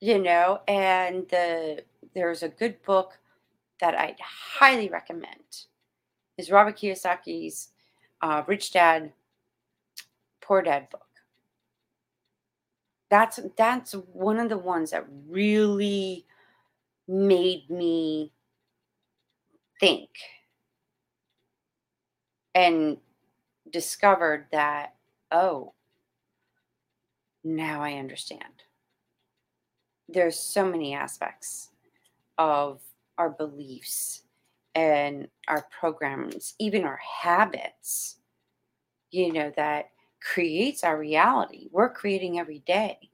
You 0.00 0.18
know, 0.18 0.60
and 0.66 1.28
the 1.28 1.84
there's 2.14 2.42
a 2.42 2.48
good 2.48 2.82
book 2.82 3.19
that 3.80 3.98
I'd 3.98 4.20
highly 4.20 4.88
recommend. 4.88 5.66
Is 6.38 6.50
Robert 6.50 6.78
Kiyosaki's 6.78 7.68
uh, 8.22 8.42
Rich 8.46 8.72
Dad, 8.72 9.12
Poor 10.40 10.62
Dad 10.62 10.88
book. 10.90 11.06
That's 13.10 13.40
that's 13.56 13.92
one 13.92 14.38
of 14.38 14.48
the 14.48 14.58
ones 14.58 14.92
that 14.92 15.04
really 15.28 16.24
made 17.08 17.68
me 17.68 18.32
think 19.80 20.08
and 22.54 22.98
discovered 23.70 24.46
that, 24.52 24.94
oh, 25.32 25.72
now 27.42 27.82
I 27.82 27.94
understand. 27.94 28.64
There's 30.08 30.38
so 30.38 30.64
many 30.64 30.94
aspects 30.94 31.70
of 32.38 32.80
our 33.20 33.28
beliefs 33.28 34.22
and 34.74 35.28
our 35.46 35.66
programs, 35.78 36.54
even 36.58 36.84
our 36.84 36.98
habits, 37.22 38.16
you 39.10 39.30
know, 39.30 39.52
that 39.56 39.90
creates 40.22 40.82
our 40.82 40.98
reality. 40.98 41.68
We're 41.70 41.90
creating 41.90 42.38
every 42.38 42.60
day. 42.60 43.10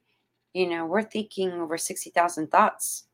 You 0.54 0.68
know, 0.68 0.86
we're 0.86 1.02
thinking 1.02 1.52
over 1.52 1.76
60,000 1.76 2.52
thoughts, 2.52 3.04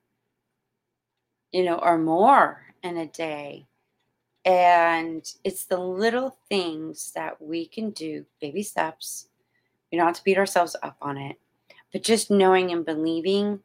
you 1.51 1.65
know, 1.65 1.79
or 1.79 1.97
more 1.97 2.63
in 2.83 2.99
a 2.99 3.07
day. 3.07 3.67
And 4.45 5.25
it's 5.45 5.65
the 5.65 5.81
little 5.81 6.37
things 6.51 7.11
that 7.15 7.41
we 7.41 7.67
can 7.67 7.91
do, 7.91 8.27
baby 8.39 8.63
steps. 8.63 9.29
We 9.91 9.97
don't 9.97 10.09
have 10.09 10.17
to 10.17 10.25
beat 10.25 10.39
ourselves 10.39 10.77
up 10.83 10.97
on 11.01 11.17
it, 11.17 11.39
but 11.91 12.03
just 12.03 12.31
knowing 12.31 12.71
and 12.71 12.85
believing 12.85 13.61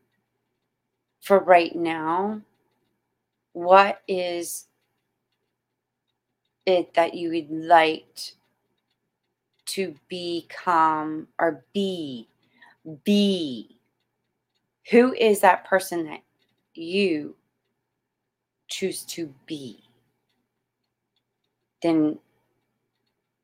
for 1.19 1.39
right 1.39 1.75
now 1.75 2.41
what 3.57 4.03
is 4.07 4.67
it 6.67 6.93
that 6.93 7.15
you 7.15 7.31
would 7.31 7.49
like 7.49 8.19
to 9.65 9.95
become 10.07 11.27
or 11.39 11.65
be 11.73 12.27
be 13.03 13.79
who 14.91 15.11
is 15.15 15.39
that 15.39 15.65
person 15.65 16.05
that 16.05 16.21
you 16.75 17.35
choose 18.67 19.03
to 19.05 19.33
be 19.47 19.79
than 21.81 22.19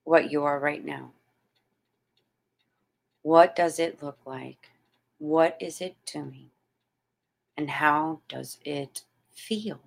what 0.03 0.32
you 0.32 0.43
are 0.43 0.60
right 0.60 0.86
now. 0.86 1.12
What 3.24 3.55
does 3.55 3.79
it 3.79 4.03
look 4.03 4.20
like? 4.27 4.70
What 5.17 5.58
is 5.60 5.82
it 5.82 5.96
doing? 6.05 6.51
And 7.58 7.67
how 7.67 8.20
does 8.27 8.60
it 8.63 9.01
feel? 9.32 9.79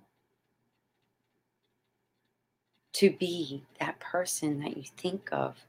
To 2.97 3.09
be 3.09 3.63
that 3.79 3.99
person 3.99 4.59
that 4.59 4.77
you 4.77 4.83
think 4.97 5.29
of. 5.31 5.65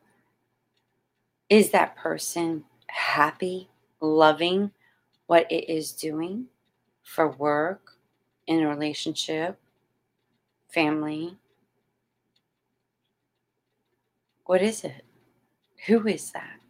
Is 1.49 1.71
that 1.71 1.97
person 1.97 2.65
happy, 2.89 3.69
loving 4.01 4.71
what 5.27 5.51
it 5.51 5.71
is 5.71 5.93
doing 5.93 6.47
for 7.03 7.29
work, 7.29 7.99
in 8.49 8.63
a 8.63 8.69
relationship, 8.69 9.59
family. 10.73 11.37
What 14.47 14.63
is 14.63 14.83
it? 14.85 15.05
Who 15.87 16.07
is 16.09 16.33
that 16.33 16.61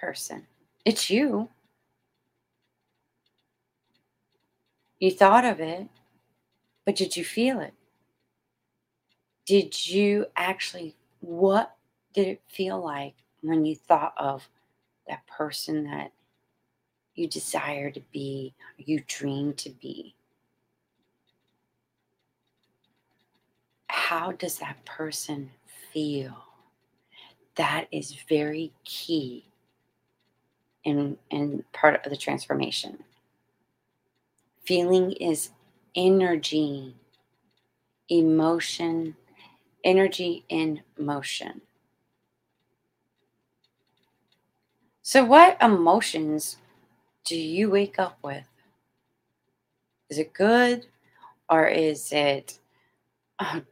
person? 0.00 0.48
It's 0.84 1.08
you. 1.08 1.48
You 4.98 5.12
thought 5.12 5.44
of 5.44 5.60
it, 5.60 5.86
but 6.84 6.96
did 6.96 7.16
you 7.16 7.24
feel 7.24 7.60
it? 7.60 7.74
Did 9.46 9.86
you 9.86 10.26
actually, 10.36 10.96
what 11.20 11.76
did 12.14 12.28
it 12.28 12.42
feel 12.48 12.82
like 12.82 13.14
when 13.42 13.64
you 13.64 13.76
thought 13.76 14.14
of 14.16 14.48
that 15.06 15.26
person 15.26 15.84
that 15.84 16.12
you 17.14 17.28
desire 17.28 17.90
to 17.90 18.00
be, 18.12 18.54
you 18.78 19.02
dream 19.06 19.52
to 19.54 19.70
be? 19.70 20.14
How 23.88 24.32
does 24.32 24.58
that 24.58 24.82
person 24.84 25.50
feel? 25.92 26.36
That 27.56 27.86
is 27.92 28.16
very 28.28 28.72
key 28.84 29.46
in, 30.84 31.18
in 31.30 31.64
part 31.72 32.04
of 32.04 32.10
the 32.10 32.16
transformation. 32.16 33.04
Feeling 34.64 35.12
is 35.12 35.50
energy, 35.94 36.96
emotion, 38.08 39.14
energy 39.84 40.44
in 40.48 40.80
motion. 40.98 41.60
So, 45.02 45.24
what 45.24 45.60
emotions 45.62 46.56
do 47.24 47.36
you 47.36 47.70
wake 47.70 47.98
up 47.98 48.18
with? 48.22 48.46
Is 50.08 50.18
it 50.18 50.32
good 50.32 50.86
or 51.48 51.66
is 51.66 52.10
it, 52.12 52.58
oh, 53.38 53.62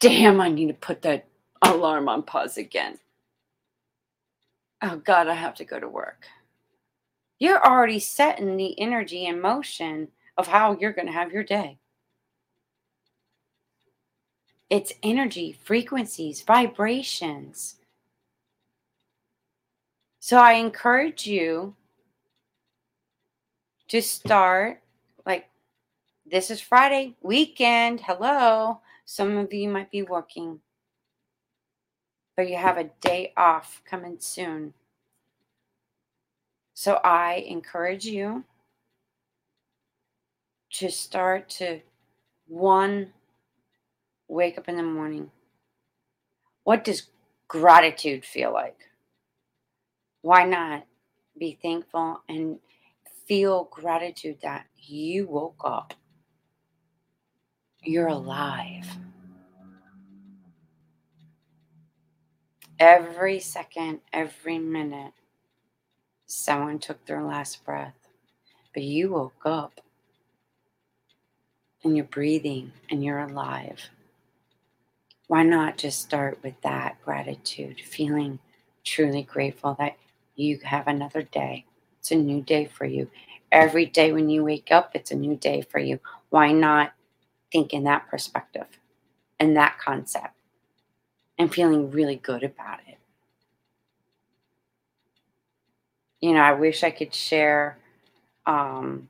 damn, 0.00 0.40
I 0.40 0.48
need 0.48 0.68
to 0.68 0.74
put 0.74 1.02
that 1.02 1.26
alarm 1.62 2.08
on 2.08 2.22
pause 2.22 2.56
again? 2.56 2.98
Oh, 4.80 4.96
God, 4.96 5.26
I 5.26 5.34
have 5.34 5.56
to 5.56 5.64
go 5.64 5.80
to 5.80 5.88
work. 5.88 6.26
You're 7.40 7.64
already 7.64 7.98
setting 7.98 8.56
the 8.56 8.78
energy 8.80 9.26
in 9.26 9.40
motion 9.40 10.08
of 10.36 10.46
how 10.46 10.76
you're 10.78 10.92
going 10.92 11.06
to 11.06 11.12
have 11.12 11.32
your 11.32 11.44
day. 11.44 11.78
It's 14.70 14.92
energy, 15.02 15.52
frequencies, 15.64 16.42
vibrations. 16.42 17.76
So 20.20 20.36
I 20.36 20.54
encourage 20.54 21.26
you 21.26 21.74
to 23.88 24.02
start 24.02 24.82
like 25.24 25.48
this 26.30 26.50
is 26.50 26.60
Friday 26.60 27.16
weekend. 27.22 28.00
Hello. 28.00 28.80
Some 29.06 29.38
of 29.38 29.54
you 29.54 29.70
might 29.70 29.90
be 29.90 30.02
working, 30.02 30.60
but 32.36 32.50
you 32.50 32.56
have 32.56 32.76
a 32.76 32.90
day 33.00 33.32
off 33.38 33.80
coming 33.88 34.16
soon. 34.18 34.74
So 36.74 37.00
I 37.02 37.44
encourage 37.48 38.04
you 38.04 38.44
to 40.72 40.90
start 40.90 41.48
to 41.48 41.80
one 42.46 43.14
wake 44.28 44.58
up 44.58 44.68
in 44.68 44.76
the 44.76 44.82
morning. 44.82 45.30
What 46.64 46.84
does 46.84 47.04
gratitude 47.48 48.24
feel 48.24 48.52
like? 48.52 48.76
Why 50.22 50.44
not 50.44 50.86
be 51.38 51.58
thankful 51.62 52.22
and 52.28 52.58
feel 53.26 53.68
gratitude 53.70 54.38
that 54.42 54.66
you 54.76 55.26
woke 55.26 55.62
up? 55.64 55.94
You're 57.82 58.08
alive. 58.08 58.86
Every 62.78 63.40
second, 63.40 64.00
every 64.12 64.58
minute, 64.58 65.12
someone 66.26 66.78
took 66.78 67.06
their 67.06 67.22
last 67.22 67.64
breath, 67.64 67.96
but 68.74 68.82
you 68.82 69.12
woke 69.12 69.42
up 69.44 69.80
and 71.84 71.96
you're 71.96 72.06
breathing 72.06 72.72
and 72.90 73.04
you're 73.04 73.18
alive 73.20 73.90
why 75.28 75.42
not 75.42 75.76
just 75.76 76.00
start 76.00 76.38
with 76.42 76.60
that 76.62 76.96
gratitude, 77.04 77.80
feeling 77.80 78.38
truly 78.82 79.22
grateful 79.22 79.76
that 79.78 79.96
you 80.34 80.58
have 80.64 80.88
another 80.88 81.22
day? 81.22 81.66
It's 82.00 82.10
a 82.10 82.16
new 82.16 82.42
day 82.42 82.64
for 82.64 82.86
you. 82.86 83.10
Every 83.52 83.86
day 83.86 84.12
when 84.12 84.28
you 84.30 84.42
wake 84.42 84.72
up, 84.72 84.92
it's 84.94 85.10
a 85.10 85.16
new 85.16 85.36
day 85.36 85.60
for 85.60 85.78
you. 85.78 86.00
Why 86.30 86.52
not 86.52 86.92
think 87.52 87.72
in 87.72 87.84
that 87.84 88.08
perspective 88.08 88.66
and 89.38 89.56
that 89.56 89.78
concept 89.78 90.34
and 91.38 91.52
feeling 91.52 91.90
really 91.90 92.16
good 92.16 92.42
about 92.42 92.80
it? 92.88 92.98
You 96.20 96.32
know, 96.32 96.40
I 96.40 96.52
wish 96.52 96.82
I 96.82 96.90
could 96.90 97.14
share. 97.14 97.78
Um, 98.46 99.08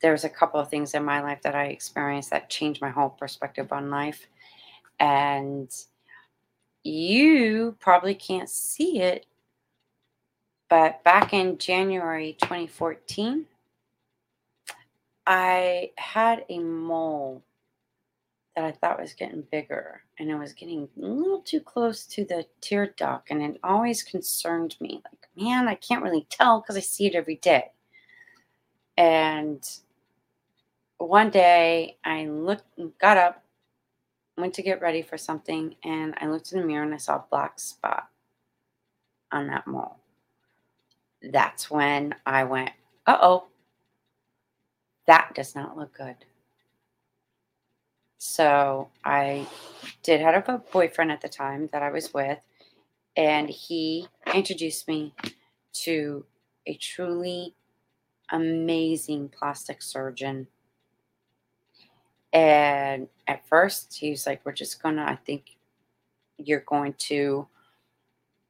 there 0.00 0.12
was 0.12 0.24
a 0.24 0.28
couple 0.28 0.60
of 0.60 0.68
things 0.68 0.94
in 0.94 1.04
my 1.04 1.20
life 1.20 1.42
that 1.42 1.54
I 1.56 1.66
experienced 1.66 2.30
that 2.30 2.50
changed 2.50 2.80
my 2.80 2.90
whole 2.90 3.10
perspective 3.10 3.72
on 3.72 3.90
life 3.90 4.26
and 5.02 5.68
you 6.84 7.76
probably 7.80 8.14
can't 8.14 8.48
see 8.48 9.00
it, 9.00 9.26
but 10.70 11.02
back 11.02 11.32
in 11.32 11.58
January 11.58 12.36
2014, 12.40 13.44
I 15.26 15.90
had 15.98 16.44
a 16.48 16.60
mole 16.60 17.42
that 18.54 18.64
I 18.64 18.70
thought 18.70 19.00
was 19.00 19.14
getting 19.14 19.42
bigger 19.50 20.02
and 20.20 20.30
it 20.30 20.36
was 20.36 20.52
getting 20.52 20.88
a 20.96 21.00
little 21.04 21.40
too 21.40 21.60
close 21.60 22.06
to 22.06 22.24
the 22.24 22.46
tear 22.60 22.94
duct 22.96 23.30
and 23.30 23.42
it 23.42 23.58
always 23.64 24.02
concerned 24.02 24.76
me 24.78 25.02
like 25.04 25.28
man 25.36 25.68
I 25.68 25.74
can't 25.74 26.02
really 26.02 26.26
tell 26.28 26.60
because 26.60 26.76
I 26.76 26.80
see 26.80 27.06
it 27.06 27.14
every 27.14 27.36
day. 27.36 27.70
And 28.96 29.66
one 30.98 31.30
day 31.30 31.96
I 32.04 32.26
looked 32.26 32.64
got 33.00 33.16
up 33.16 33.41
went 34.42 34.54
to 34.54 34.62
get 34.62 34.80
ready 34.82 35.02
for 35.02 35.16
something 35.16 35.76
and 35.84 36.16
I 36.20 36.26
looked 36.26 36.50
in 36.50 36.60
the 36.60 36.66
mirror 36.66 36.82
and 36.82 36.92
I 36.92 36.96
saw 36.96 37.14
a 37.14 37.24
black 37.30 37.60
spot 37.60 38.08
on 39.30 39.46
that 39.46 39.68
mole. 39.68 39.98
That's 41.22 41.70
when 41.70 42.16
I 42.26 42.42
went, 42.42 42.72
uh 43.06 43.18
oh, 43.22 43.44
that 45.06 45.30
does 45.36 45.54
not 45.54 45.76
look 45.76 45.96
good. 45.96 46.16
So 48.18 48.88
I 49.04 49.46
did 50.02 50.20
have 50.20 50.48
a 50.48 50.58
boyfriend 50.58 51.12
at 51.12 51.20
the 51.20 51.28
time 51.28 51.68
that 51.72 51.84
I 51.84 51.92
was 51.92 52.12
with, 52.12 52.40
and 53.16 53.48
he 53.48 54.08
introduced 54.34 54.88
me 54.88 55.14
to 55.84 56.24
a 56.66 56.74
truly 56.74 57.54
amazing 58.32 59.28
plastic 59.28 59.82
surgeon 59.82 60.48
and 62.32 63.08
at 63.26 63.46
first, 63.48 63.94
he 63.94 64.10
was 64.10 64.26
like, 64.26 64.40
We're 64.44 64.52
just 64.52 64.82
gonna, 64.82 65.04
I 65.04 65.16
think 65.16 65.56
you're 66.38 66.60
going 66.60 66.94
to, 66.94 67.46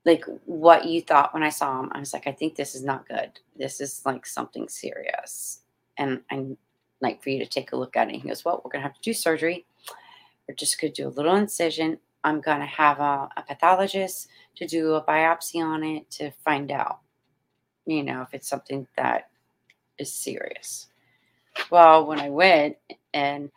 like, 0.04 0.24
what 0.46 0.86
you 0.86 1.02
thought 1.02 1.34
when 1.34 1.42
I 1.42 1.50
saw 1.50 1.80
him. 1.80 1.90
I 1.92 1.98
was 1.98 2.12
like, 2.12 2.26
I 2.26 2.32
think 2.32 2.56
this 2.56 2.74
is 2.74 2.84
not 2.84 3.08
good. 3.08 3.38
This 3.56 3.80
is 3.80 4.02
like 4.04 4.26
something 4.26 4.68
serious. 4.68 5.60
And 5.98 6.20
I'm 6.30 6.56
like, 7.00 7.22
for 7.22 7.30
you 7.30 7.38
to 7.40 7.46
take 7.46 7.72
a 7.72 7.76
look 7.76 7.96
at 7.96 8.08
it. 8.08 8.20
he 8.20 8.28
goes, 8.28 8.44
Well, 8.44 8.62
we're 8.64 8.70
gonna 8.70 8.84
have 8.84 8.94
to 8.94 9.00
do 9.02 9.12
surgery. 9.12 9.66
We're 10.48 10.54
just 10.54 10.80
gonna 10.80 10.92
do 10.92 11.08
a 11.08 11.10
little 11.10 11.36
incision. 11.36 11.98
I'm 12.24 12.40
gonna 12.40 12.66
have 12.66 13.00
a, 13.00 13.28
a 13.36 13.42
pathologist 13.46 14.28
to 14.56 14.66
do 14.66 14.94
a 14.94 15.04
biopsy 15.04 15.62
on 15.62 15.82
it 15.82 16.08
to 16.12 16.30
find 16.44 16.70
out, 16.70 17.00
you 17.84 18.04
know, 18.04 18.22
if 18.22 18.32
it's 18.32 18.48
something 18.48 18.86
that 18.96 19.30
is 19.98 20.12
serious. 20.14 20.86
Well, 21.70 22.06
when 22.06 22.20
I 22.20 22.30
went 22.30 22.76
and 23.12 23.50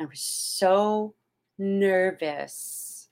I 0.00 0.04
was 0.04 0.20
so 0.20 1.14
nervous. 1.58 3.08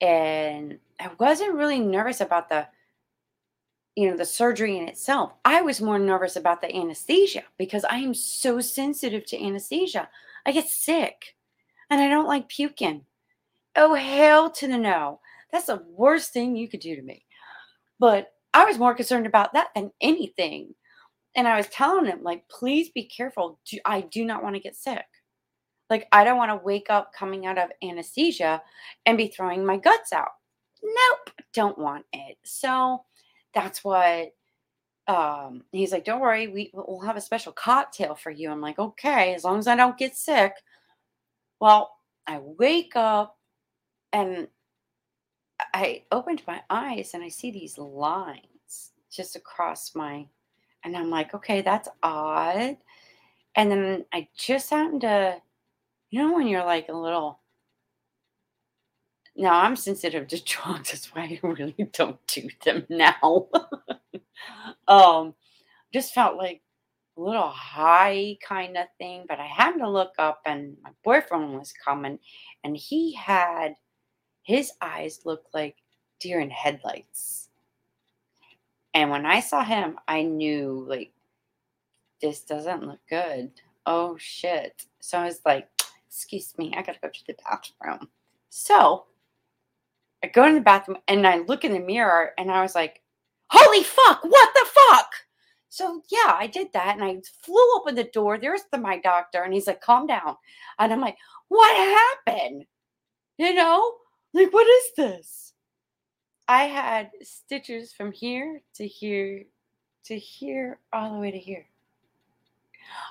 And 0.00 0.78
I 1.00 1.10
wasn't 1.18 1.54
really 1.54 1.78
nervous 1.78 2.20
about 2.20 2.48
the 2.48 2.68
you 3.94 4.10
know 4.10 4.16
the 4.16 4.26
surgery 4.26 4.76
in 4.76 4.88
itself. 4.88 5.32
I 5.44 5.62
was 5.62 5.80
more 5.80 5.98
nervous 5.98 6.36
about 6.36 6.60
the 6.60 6.74
anesthesia 6.74 7.44
because 7.56 7.84
I 7.84 7.96
am 7.96 8.12
so 8.12 8.60
sensitive 8.60 9.24
to 9.26 9.42
anesthesia. 9.42 10.10
I 10.44 10.52
get 10.52 10.68
sick 10.68 11.34
and 11.88 12.00
I 12.00 12.08
don't 12.08 12.28
like 12.28 12.48
puking. 12.48 13.06
Oh 13.74 13.94
hell 13.94 14.50
to 14.50 14.68
the 14.68 14.76
no. 14.76 15.20
That's 15.50 15.66
the 15.66 15.82
worst 15.88 16.32
thing 16.32 16.56
you 16.56 16.68
could 16.68 16.80
do 16.80 16.94
to 16.94 17.02
me. 17.02 17.24
But 17.98 18.32
I 18.52 18.64
was 18.66 18.78
more 18.78 18.94
concerned 18.94 19.26
about 19.26 19.54
that 19.54 19.68
than 19.74 19.92
anything. 20.00 20.74
And 21.34 21.46
I 21.46 21.56
was 21.56 21.68
telling 21.68 22.06
him, 22.06 22.22
like, 22.22 22.48
please 22.48 22.88
be 22.88 23.04
careful. 23.04 23.58
I 23.84 24.00
do 24.02 24.24
not 24.24 24.42
want 24.42 24.54
to 24.56 24.60
get 24.60 24.76
sick. 24.76 25.04
Like, 25.88 26.08
I 26.12 26.24
don't 26.24 26.36
want 26.36 26.50
to 26.50 26.64
wake 26.64 26.90
up 26.90 27.12
coming 27.12 27.46
out 27.46 27.58
of 27.58 27.70
anesthesia 27.82 28.62
and 29.04 29.16
be 29.16 29.28
throwing 29.28 29.64
my 29.64 29.76
guts 29.76 30.12
out. 30.12 30.32
Nope, 30.82 31.30
don't 31.52 31.78
want 31.78 32.04
it. 32.12 32.38
So 32.44 33.04
that's 33.54 33.82
what 33.82 34.32
um 35.08 35.62
he's 35.70 35.92
like, 35.92 36.04
don't 36.04 36.20
worry, 36.20 36.48
we, 36.48 36.70
we'll 36.74 37.00
have 37.00 37.16
a 37.16 37.20
special 37.20 37.52
cocktail 37.52 38.14
for 38.14 38.30
you. 38.30 38.50
I'm 38.50 38.60
like, 38.60 38.78
okay, 38.78 39.34
as 39.34 39.44
long 39.44 39.58
as 39.58 39.68
I 39.68 39.76
don't 39.76 39.96
get 39.96 40.16
sick. 40.16 40.52
Well, 41.60 41.92
I 42.26 42.40
wake 42.40 42.96
up 42.96 43.38
and 44.12 44.48
I 45.72 46.02
opened 46.12 46.42
my 46.46 46.62
eyes 46.68 47.12
and 47.14 47.22
I 47.22 47.28
see 47.28 47.50
these 47.50 47.78
lines 47.78 48.92
just 49.10 49.36
across 49.36 49.94
my, 49.94 50.26
and 50.84 50.96
I'm 50.96 51.08
like, 51.08 51.34
okay, 51.34 51.62
that's 51.62 51.88
odd. 52.02 52.76
And 53.54 53.70
then 53.70 54.04
I 54.12 54.28
just 54.36 54.70
happened 54.70 55.00
to 55.02 55.40
you 56.10 56.22
know 56.22 56.34
when 56.34 56.46
you're 56.46 56.64
like 56.64 56.88
a 56.88 56.96
little 56.96 57.40
now 59.36 59.60
I'm 59.60 59.76
sensitive 59.76 60.28
to 60.28 60.42
drugs. 60.44 60.90
That's 60.90 61.14
why 61.14 61.22
I 61.22 61.46
really 61.46 61.88
don't 61.92 62.18
do 62.26 62.48
them 62.64 62.86
now. 62.88 63.48
um, 64.88 65.34
just 65.92 66.14
felt 66.14 66.36
like 66.36 66.62
a 67.16 67.20
little 67.20 67.48
high 67.48 68.36
kind 68.46 68.76
of 68.76 68.86
thing, 68.98 69.24
but 69.28 69.38
I 69.38 69.46
had 69.46 69.76
to 69.78 69.88
look 69.88 70.12
up 70.18 70.40
and 70.46 70.76
my 70.82 70.90
boyfriend 71.04 71.54
was 71.54 71.72
coming 71.72 72.18
and 72.64 72.76
he 72.76 73.14
had 73.14 73.74
his 74.42 74.72
eyes 74.80 75.20
looked 75.24 75.52
like 75.54 75.76
deer 76.20 76.40
in 76.40 76.50
headlights. 76.50 77.48
And 78.94 79.10
when 79.10 79.26
I 79.26 79.40
saw 79.40 79.62
him, 79.62 79.98
I 80.08 80.22
knew 80.22 80.86
like 80.88 81.12
this 82.22 82.42
doesn't 82.42 82.86
look 82.86 83.00
good. 83.08 83.50
Oh 83.84 84.16
shit. 84.18 84.86
So 85.00 85.18
I 85.18 85.26
was 85.26 85.40
like, 85.44 85.68
excuse 86.16 86.56
me, 86.56 86.72
I 86.74 86.80
gotta 86.80 86.98
go 87.02 87.10
to 87.10 87.26
the 87.26 87.36
bathroom. 87.44 88.08
So 88.48 89.04
I 90.24 90.28
go 90.28 90.46
in 90.46 90.54
the 90.54 90.62
bathroom 90.62 90.96
and 91.08 91.26
I 91.26 91.40
look 91.40 91.62
in 91.62 91.72
the 91.72 91.78
mirror 91.78 92.30
and 92.38 92.50
I 92.50 92.62
was 92.62 92.74
like, 92.74 93.02
holy 93.50 93.82
fuck, 93.82 94.24
what 94.24 94.54
the 94.54 94.66
fuck? 94.66 95.10
So 95.68 96.00
yeah, 96.08 96.34
I 96.38 96.46
did 96.46 96.72
that 96.72 96.96
and 96.96 97.04
I 97.04 97.20
flew 97.42 97.76
open 97.76 97.94
the 97.94 98.04
door. 98.04 98.38
There's 98.38 98.62
the 98.72 98.78
my 98.78 98.98
doctor, 98.98 99.42
and 99.42 99.52
he's 99.52 99.66
like, 99.66 99.82
calm 99.82 100.06
down. 100.06 100.36
And 100.78 100.90
I'm 100.90 101.02
like, 101.02 101.18
what 101.48 101.76
happened? 102.26 102.64
You 103.36 103.52
know, 103.52 103.92
like 104.32 104.54
what 104.54 104.66
is 104.66 104.84
this? 104.96 105.52
I 106.48 106.64
had 106.64 107.10
stitches 107.22 107.92
from 107.92 108.10
here 108.10 108.62
to 108.76 108.86
here 108.86 109.44
to 110.06 110.18
here 110.18 110.78
all 110.94 111.12
the 111.12 111.20
way 111.20 111.30
to 111.30 111.38
here. 111.38 111.66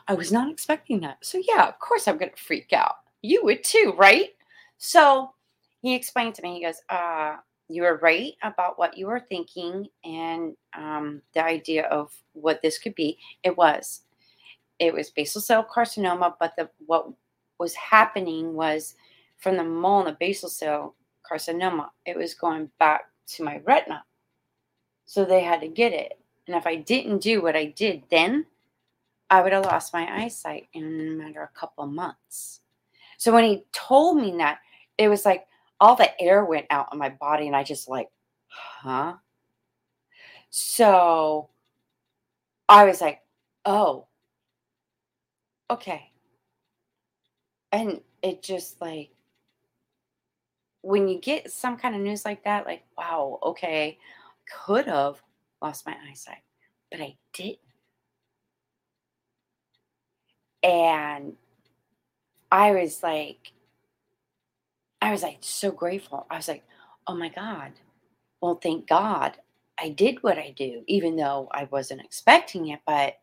I 0.08 0.14
was 0.14 0.32
not 0.32 0.52
expecting 0.52 1.00
that. 1.02 1.18
So 1.22 1.42
yeah, 1.48 1.68
of 1.68 1.80
course 1.80 2.08
I'm 2.08 2.18
gonna 2.18 2.32
freak 2.36 2.74
out. 2.74 2.96
You 3.22 3.44
would 3.44 3.64
too, 3.64 3.94
right? 3.98 4.30
So 4.78 5.32
he 5.82 5.96
explained 5.96 6.36
to 6.36 6.42
me, 6.42 6.56
he 6.56 6.64
goes, 6.64 6.82
uh, 6.90 7.38
you 7.68 7.82
were 7.82 7.98
right 7.98 8.34
about 8.44 8.78
what 8.78 8.98
you 8.98 9.08
were 9.08 9.20
thinking 9.20 9.88
and 10.04 10.56
um, 10.78 11.22
the 11.34 11.44
idea 11.44 11.86
of 11.88 12.12
what 12.34 12.62
this 12.62 12.78
could 12.78 12.96
be. 12.96 13.18
It 13.44 13.58
was. 13.58 14.02
It 14.78 14.94
was 14.94 15.10
basal 15.10 15.42
cell 15.42 15.66
carcinoma, 15.66 16.36
but 16.40 16.56
the 16.58 16.70
what 16.86 17.08
was 17.60 17.74
happening 17.76 18.54
was 18.54 18.96
from 19.38 19.58
the 19.58 19.64
mole 19.64 20.02
in 20.02 20.06
the 20.06 20.18
basal 20.20 20.50
cell 20.50 20.96
carcinoma, 21.30 21.90
it 22.06 22.18
was 22.18 22.34
going 22.34 22.70
back 22.80 23.06
to 23.28 23.44
my 23.44 23.62
retina. 23.66 24.04
So 25.06 25.26
they 25.26 25.42
had 25.42 25.62
to 25.62 25.68
get 25.68 25.94
it. 25.94 26.20
And 26.48 26.56
if 26.56 26.68
I 26.68 26.76
didn't 26.76 27.20
do 27.20 27.42
what 27.42 27.56
I 27.56 27.66
did 27.66 28.04
then, 28.10 28.46
I 29.30 29.42
would 29.42 29.54
have 29.54 29.66
lost 29.66 29.94
my 29.94 30.24
eyesight 30.24 30.68
in 30.74 30.84
a 30.84 31.24
matter 31.24 31.42
of 31.42 31.50
a 31.50 31.60
couple 31.60 31.86
months. 31.88 32.62
So 33.18 33.34
when 33.34 33.44
he 33.44 33.66
told 33.72 34.18
me 34.18 34.36
that, 34.38 34.60
it 34.98 35.08
was 35.08 35.26
like, 35.26 35.48
all 35.80 35.96
the 35.96 36.20
air 36.22 36.46
went 36.46 36.68
out 36.70 36.88
of 36.92 36.98
my 36.98 37.10
body 37.10 37.48
and 37.48 37.56
I 37.56 37.64
just 37.64 37.90
like, 37.90 38.10
huh? 38.48 39.16
So 40.50 41.50
I 42.70 42.86
was 42.86 43.02
like, 43.02 43.22
oh, 43.66 44.08
okay. 45.70 46.12
And 47.72 48.02
it 48.22 48.42
just 48.42 48.80
like, 48.80 49.10
when 50.82 51.08
you 51.08 51.20
get 51.20 51.52
some 51.52 51.78
kind 51.78 51.96
of 51.96 52.02
news 52.02 52.26
like 52.26 52.44
that, 52.44 52.66
like, 52.66 52.84
wow, 52.98 53.40
okay, 53.44 53.98
could 54.66 54.86
have 54.86 55.22
lost 55.62 55.86
my 55.86 55.96
eyesight, 56.10 56.44
but 56.92 57.02
I 57.02 57.18
didn't. 57.34 57.60
And 60.66 61.34
I 62.52 62.72
was 62.72 63.04
like, 63.04 63.54
I 65.02 65.12
was 65.12 65.22
like 65.22 65.38
so 65.42 65.72
grateful. 65.72 66.26
I 66.32 66.38
was 66.38 66.48
like, 66.48 66.64
oh 67.08 67.16
my 67.16 67.30
God. 67.30 67.74
Well, 68.42 68.56
thank 68.56 68.88
God 68.88 69.38
I 69.80 69.90
did 69.90 70.24
what 70.24 70.40
I 70.40 70.54
do, 70.58 70.84
even 70.88 71.16
though 71.16 71.50
I 71.52 71.66
wasn't 71.66 72.02
expecting 72.02 72.70
it, 72.70 72.80
but 72.88 73.20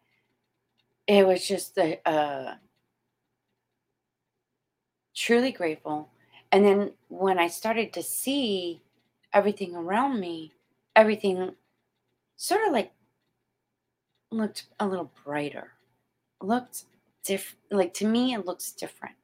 it 1.08 1.26
was 1.26 1.46
just 1.46 1.76
a, 1.78 2.00
uh, 2.08 2.54
truly 5.16 5.52
grateful. 5.52 6.10
And 6.52 6.64
then 6.64 6.92
when 7.08 7.38
I 7.38 7.48
started 7.48 7.92
to 7.94 8.02
see 8.02 8.82
everything 9.32 9.74
around 9.74 10.20
me, 10.20 10.52
everything 10.94 11.52
sort 12.36 12.66
of 12.66 12.72
like 12.72 12.92
looked 14.30 14.64
a 14.78 14.86
little 14.86 15.10
brighter, 15.24 15.72
looked 16.40 16.84
different. 17.24 17.58
Like 17.70 17.94
to 17.94 18.06
me, 18.06 18.34
it 18.34 18.46
looks 18.46 18.72
different 18.72 19.16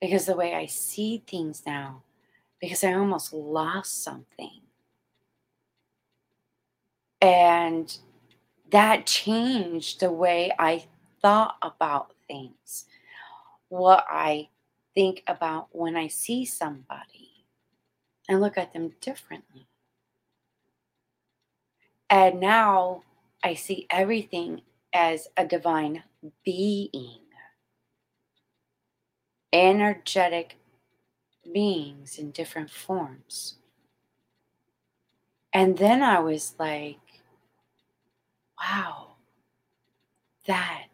because 0.00 0.26
the 0.26 0.36
way 0.36 0.54
I 0.54 0.66
see 0.66 1.22
things 1.26 1.62
now, 1.66 2.02
because 2.60 2.84
I 2.84 2.94
almost 2.94 3.32
lost 3.32 4.02
something. 4.02 4.60
And 7.20 7.96
that 8.70 9.06
changed 9.06 10.00
the 10.00 10.12
way 10.12 10.52
I 10.58 10.84
thought 11.22 11.56
about 11.62 12.12
things, 12.28 12.86
what 13.68 14.04
I 14.08 14.48
think 14.94 15.22
about 15.26 15.68
when 15.72 15.96
I 15.96 16.08
see 16.08 16.44
somebody 16.44 17.46
and 18.28 18.40
look 18.40 18.58
at 18.58 18.72
them 18.72 18.92
differently. 19.00 19.68
And 22.10 22.40
now 22.40 23.02
I 23.42 23.54
see 23.54 23.86
everything 23.90 24.62
as 24.92 25.28
a 25.36 25.46
divine 25.46 26.02
being 26.44 27.20
energetic 29.52 30.56
beings 31.52 32.18
in 32.18 32.30
different 32.32 32.70
forms. 32.70 33.56
And 35.52 35.78
then 35.78 36.02
I 36.02 36.18
was 36.18 36.54
like, 36.58 36.98
wow, 38.60 39.12
that 40.46 40.86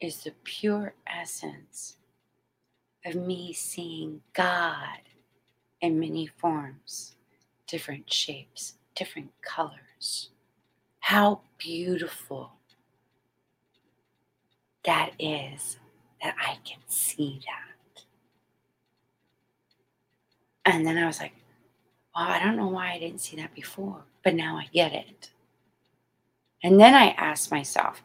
is 0.00 0.22
the 0.22 0.32
pure 0.44 0.94
essence 1.06 1.96
of 3.04 3.16
me 3.16 3.52
seeing 3.52 4.20
God 4.32 5.00
in 5.80 5.98
many 5.98 6.26
forms, 6.26 7.16
different 7.66 8.12
shapes, 8.12 8.74
different 8.94 9.30
colors. 9.42 10.30
How 11.00 11.40
beautiful 11.58 12.59
that 14.84 15.12
is 15.18 15.78
that 16.22 16.34
I 16.38 16.58
can 16.64 16.78
see 16.86 17.40
that. 17.46 18.02
And 20.64 20.86
then 20.86 20.98
I 20.98 21.06
was 21.06 21.20
like, 21.20 21.32
well, 22.14 22.28
I 22.28 22.38
don't 22.38 22.56
know 22.56 22.68
why 22.68 22.92
I 22.92 22.98
didn't 22.98 23.20
see 23.20 23.36
that 23.36 23.54
before, 23.54 24.04
but 24.22 24.34
now 24.34 24.56
I 24.56 24.68
get 24.72 24.92
it. 24.92 25.30
And 26.62 26.78
then 26.78 26.94
I 26.94 27.08
asked 27.10 27.50
myself, 27.50 28.02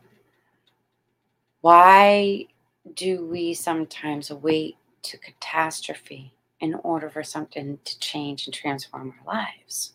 why 1.61 2.45
do 2.93 3.25
we 3.25 3.53
sometimes 3.53 4.31
wait 4.31 4.77
to 5.03 5.17
catastrophe 5.17 6.33
in 6.59 6.75
order 6.75 7.09
for 7.09 7.23
something 7.23 7.79
to 7.83 7.99
change 7.99 8.47
and 8.47 8.53
transform 8.53 9.13
our 9.27 9.33
lives? 9.33 9.93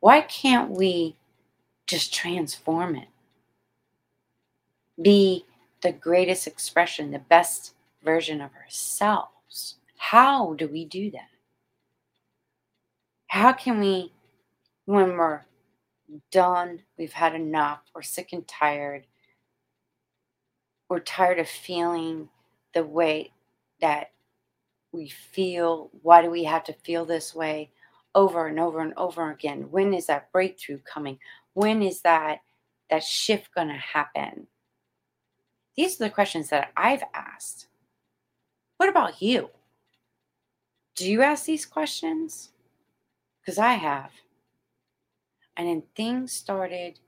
Why 0.00 0.22
can't 0.22 0.70
we 0.70 1.16
just 1.86 2.14
transform 2.14 2.96
it? 2.96 3.08
Be 5.00 5.44
the 5.84 5.92
greatest 5.92 6.46
expression, 6.46 7.10
the 7.10 7.18
best 7.18 7.74
version 8.02 8.40
of 8.40 8.50
ourselves. 8.54 9.76
How 9.98 10.54
do 10.54 10.66
we 10.66 10.86
do 10.86 11.10
that? 11.10 11.28
How 13.26 13.52
can 13.52 13.78
we, 13.78 14.12
when 14.86 15.18
we're 15.18 15.42
done, 16.32 16.80
we've 16.98 17.12
had 17.12 17.34
enough, 17.34 17.80
we're 17.94 18.02
sick 18.02 18.32
and 18.32 18.48
tired, 18.48 19.06
we're 20.88 21.00
tired 21.00 21.38
of 21.38 21.48
feeling 21.48 22.30
the 22.72 22.84
way 22.84 23.32
that 23.82 24.10
we 24.90 25.08
feel, 25.08 25.90
why 26.00 26.22
do 26.22 26.30
we 26.30 26.44
have 26.44 26.64
to 26.64 26.72
feel 26.72 27.04
this 27.04 27.34
way 27.34 27.70
over 28.14 28.46
and 28.46 28.58
over 28.58 28.80
and 28.80 28.94
over 28.96 29.30
again? 29.30 29.66
When 29.70 29.92
is 29.92 30.06
that 30.06 30.32
breakthrough 30.32 30.78
coming? 30.78 31.18
When 31.52 31.82
is 31.82 32.00
that 32.02 32.38
that 32.90 33.04
shift 33.04 33.54
going 33.54 33.68
to 33.68 33.74
happen? 33.74 34.46
These 35.76 36.00
are 36.00 36.04
the 36.04 36.10
questions 36.10 36.50
that 36.50 36.70
I've 36.76 37.02
asked. 37.12 37.66
What 38.76 38.88
about 38.88 39.20
you? 39.20 39.50
Do 40.96 41.10
you 41.10 41.22
ask 41.22 41.44
these 41.44 41.66
questions? 41.66 42.50
because 43.44 43.58
I 43.58 43.74
have. 43.74 44.10
And 45.56 45.68
then 45.68 45.82
things 45.94 46.32
started 46.32 46.98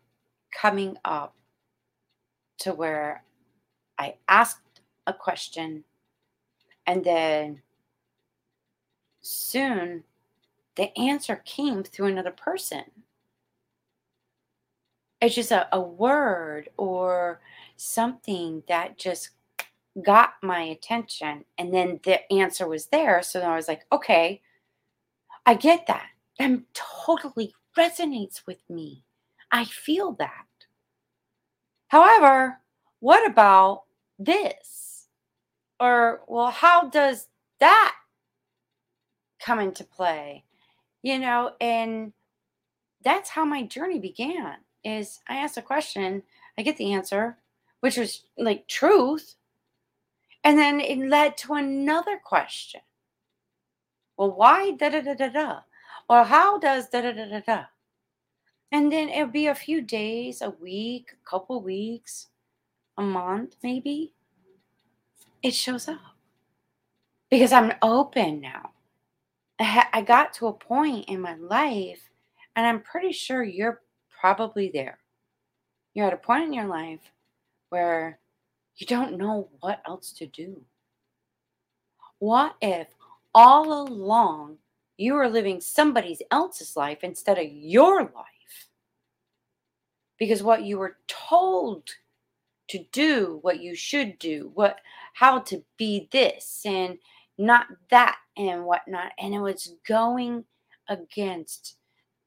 coming 0.52 0.96
up 1.04 1.34
to 2.58 2.72
where 2.72 3.24
I 3.98 4.16
asked 4.28 4.80
a 5.06 5.12
question 5.12 5.84
and 6.86 7.04
then 7.04 7.62
soon 9.20 10.04
the 10.76 10.96
answer 10.98 11.42
came 11.44 11.82
through 11.82 12.06
another 12.06 12.30
person. 12.30 12.84
It's 15.20 15.34
just 15.34 15.50
a, 15.50 15.66
a 15.74 15.80
word 15.80 16.68
or 16.76 17.40
something 17.76 18.62
that 18.68 18.98
just 18.98 19.30
got 20.04 20.34
my 20.42 20.60
attention. 20.62 21.44
And 21.56 21.72
then 21.72 22.00
the 22.04 22.30
answer 22.32 22.68
was 22.68 22.86
there. 22.86 23.22
So 23.22 23.40
then 23.40 23.50
I 23.50 23.56
was 23.56 23.68
like, 23.68 23.86
okay, 23.90 24.42
I 25.44 25.54
get 25.54 25.86
that. 25.86 26.08
That 26.38 26.60
totally 26.74 27.54
resonates 27.76 28.42
with 28.46 28.58
me. 28.68 29.04
I 29.50 29.64
feel 29.64 30.12
that. 30.14 30.46
However, 31.88 32.60
what 33.00 33.28
about 33.30 33.84
this? 34.18 35.06
Or, 35.78 36.22
well, 36.26 36.50
how 36.50 36.88
does 36.88 37.28
that 37.60 37.94
come 39.40 39.60
into 39.60 39.84
play? 39.84 40.44
You 41.02 41.18
know, 41.18 41.52
and 41.60 42.12
that's 43.04 43.30
how 43.30 43.44
my 43.44 43.62
journey 43.62 44.00
began 44.00 44.56
is 44.84 45.20
I 45.28 45.36
asked 45.36 45.56
a 45.56 45.62
question, 45.62 46.22
I 46.58 46.62
get 46.62 46.76
the 46.76 46.92
answer, 46.92 47.38
which 47.86 47.98
was 47.98 48.24
like 48.36 48.66
truth. 48.66 49.36
And 50.42 50.58
then 50.58 50.80
it 50.80 50.98
led 50.98 51.36
to 51.36 51.54
another 51.54 52.18
question. 52.18 52.80
Well, 54.16 54.32
why 54.32 54.72
da 54.72 54.88
da 54.88 55.02
da 55.02 55.14
da 55.14 55.28
da? 55.28 55.60
Or 56.10 56.24
how 56.24 56.58
does 56.58 56.88
da 56.88 57.02
da 57.02 57.12
da 57.12 57.26
da 57.26 57.40
da? 57.46 57.64
And 58.72 58.90
then 58.90 59.08
it'll 59.08 59.28
be 59.28 59.46
a 59.46 59.54
few 59.54 59.82
days, 59.82 60.42
a 60.42 60.50
week, 60.50 61.12
a 61.12 61.30
couple 61.30 61.62
weeks, 61.62 62.26
a 62.98 63.02
month 63.02 63.54
maybe. 63.62 64.14
It 65.44 65.54
shows 65.54 65.86
up 65.86 66.16
because 67.30 67.52
I'm 67.52 67.72
open 67.82 68.40
now. 68.40 68.70
I, 69.60 69.64
ha- 69.64 69.90
I 69.92 70.02
got 70.02 70.32
to 70.34 70.48
a 70.48 70.52
point 70.52 71.08
in 71.08 71.20
my 71.20 71.36
life, 71.36 72.10
and 72.56 72.66
I'm 72.66 72.80
pretty 72.80 73.12
sure 73.12 73.44
you're 73.44 73.80
probably 74.20 74.72
there. 74.74 74.98
You're 75.94 76.08
at 76.08 76.14
a 76.14 76.16
point 76.16 76.46
in 76.46 76.52
your 76.52 76.66
life 76.66 77.12
where 77.68 78.18
you 78.76 78.86
don't 78.86 79.16
know 79.16 79.48
what 79.60 79.80
else 79.86 80.12
to 80.12 80.26
do. 80.26 80.62
What 82.18 82.56
if 82.60 82.88
all 83.34 83.86
along 83.86 84.58
you 84.96 85.14
were 85.14 85.28
living 85.28 85.60
somebody 85.60 86.18
else's 86.30 86.76
life 86.76 86.98
instead 87.02 87.38
of 87.38 87.46
your 87.50 88.02
life? 88.02 88.68
Because 90.18 90.42
what 90.42 90.64
you 90.64 90.78
were 90.78 90.96
told 91.08 91.90
to 92.68 92.84
do, 92.92 93.38
what 93.42 93.60
you 93.60 93.74
should 93.74 94.18
do, 94.18 94.50
what 94.54 94.78
how 95.14 95.38
to 95.40 95.62
be 95.76 96.08
this 96.10 96.62
and 96.64 96.98
not 97.38 97.66
that 97.90 98.16
and 98.36 98.64
whatnot. 98.64 99.12
And 99.18 99.34
it 99.34 99.40
was 99.40 99.74
going 99.86 100.44
against 100.88 101.76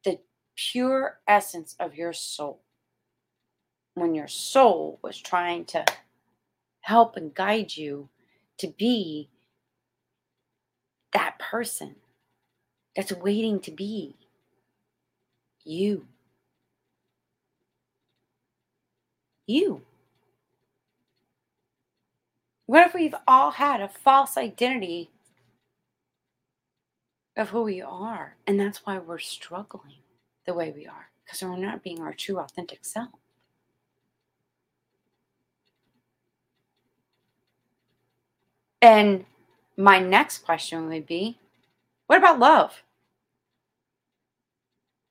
the 0.03 0.19
pure 0.55 1.19
essence 1.27 1.75
of 1.79 1.95
your 1.95 2.13
soul. 2.13 2.61
When 3.99 4.15
your 4.15 4.29
soul 4.29 4.97
was 5.01 5.19
trying 5.19 5.65
to 5.65 5.83
help 6.81 7.17
and 7.17 7.33
guide 7.35 7.75
you 7.75 8.07
to 8.59 8.67
be 8.67 9.27
that 11.11 11.37
person 11.37 11.97
that's 12.95 13.11
waiting 13.11 13.59
to 13.59 13.71
be 13.71 14.15
you. 15.65 16.05
You. 19.45 19.81
What 22.67 22.87
if 22.87 22.93
we've 22.93 23.15
all 23.27 23.51
had 23.51 23.81
a 23.81 23.89
false 23.89 24.37
identity 24.37 25.09
of 27.35 27.49
who 27.49 27.63
we 27.63 27.81
are? 27.81 28.37
And 28.47 28.57
that's 28.59 28.85
why 28.85 28.97
we're 28.97 29.19
struggling 29.19 29.97
the 30.45 30.53
way 30.53 30.71
we 30.73 30.87
are, 30.87 31.09
because 31.25 31.41
we're 31.43 31.57
not 31.57 31.83
being 31.83 31.99
our 31.99 32.13
true, 32.13 32.39
authentic 32.39 32.85
self. 32.85 33.09
And 38.81 39.25
my 39.77 39.99
next 39.99 40.39
question 40.39 40.87
would 40.87 41.05
be 41.05 41.37
what 42.07 42.17
about 42.19 42.39
love? 42.39 42.83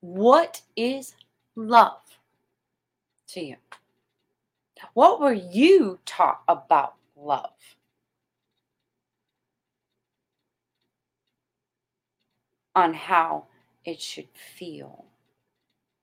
What 0.00 0.62
is 0.76 1.14
love 1.54 2.00
to 3.28 3.40
you? 3.40 3.56
What 4.94 5.20
were 5.20 5.32
you 5.32 5.98
taught 6.06 6.42
about 6.48 6.94
love? 7.16 7.76
On 12.74 12.94
how 12.94 13.46
it 13.84 14.00
should 14.00 14.28
feel, 14.56 15.04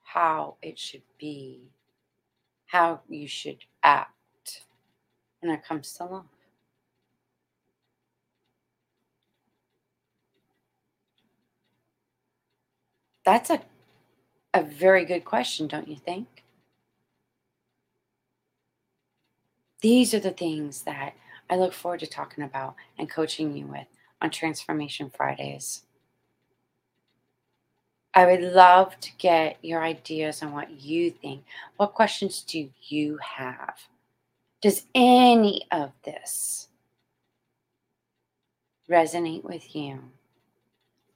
how 0.04 0.56
it 0.62 0.78
should 0.78 1.04
be, 1.18 1.72
how 2.68 3.02
you 3.08 3.28
should 3.28 3.64
act 3.84 4.64
when 5.40 5.52
it 5.54 5.64
comes 5.66 5.94
to 5.94 6.06
love. 6.06 6.35
That's 13.26 13.50
a, 13.50 13.62
a 14.54 14.62
very 14.64 15.04
good 15.04 15.26
question, 15.26 15.68
don't 15.68 15.88
you 15.88 15.98
think? 15.98 16.44
These 19.82 20.14
are 20.14 20.20
the 20.20 20.32
things 20.32 20.84
that 20.84 21.14
I 21.50 21.58
look 21.58 21.74
forward 21.74 22.00
to 22.02 22.08
talking 22.08 22.44
about 22.44 22.76
and 22.98 23.10
coaching 23.10 23.56
you 23.56 23.68
with 23.68 23.88
on 24.22 24.30
Transformation 24.30 25.12
Fridays. 25.16 25.84
I 28.14 28.26
would 28.26 28.42
love 28.42 28.98
to 29.02 29.12
get 29.18 29.58
your 29.62 29.84
ideas 29.84 30.42
on 30.42 30.54
what 30.54 30.72
you 30.82 31.12
think. 31.12 31.44
What 31.76 31.94
questions 31.94 32.42
do 32.42 32.70
you 32.84 33.18
have? 33.18 33.76
Does 34.62 34.86
any 34.96 35.68
of 35.70 35.92
this 36.04 36.70
resonate 38.90 39.44
with 39.44 39.76
you? 39.76 40.00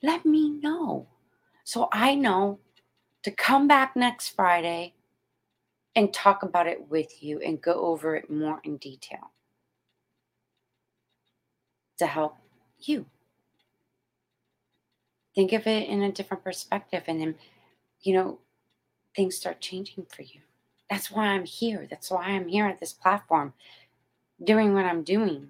Let 0.03 0.25
me 0.25 0.49
know. 0.49 1.07
So 1.69 1.87
I 1.91 2.15
know 2.15 2.57
to 3.21 3.29
come 3.29 3.67
back 3.67 3.95
next 3.95 4.29
Friday 4.29 4.95
and 5.95 6.11
talk 6.11 6.41
about 6.41 6.65
it 6.65 6.89
with 6.89 7.21
you 7.21 7.41
and 7.41 7.61
go 7.61 7.73
over 7.73 8.15
it 8.15 8.27
more 8.27 8.59
in 8.63 8.77
detail 8.77 9.33
to 11.99 12.07
help 12.07 12.37
you. 12.79 13.05
Think 15.35 15.53
of 15.53 15.67
it 15.67 15.87
in 15.87 16.01
a 16.01 16.11
different 16.11 16.43
perspective, 16.43 17.03
and 17.05 17.21
then, 17.21 17.35
you 18.01 18.15
know, 18.15 18.39
things 19.15 19.35
start 19.35 19.61
changing 19.61 20.07
for 20.09 20.23
you. 20.23 20.41
That's 20.89 21.11
why 21.11 21.27
I'm 21.27 21.45
here. 21.45 21.85
That's 21.87 22.09
why 22.09 22.29
I'm 22.29 22.47
here 22.47 22.65
at 22.65 22.79
this 22.79 22.93
platform 22.93 23.53
doing 24.43 24.73
what 24.73 24.85
I'm 24.85 25.03
doing. 25.03 25.49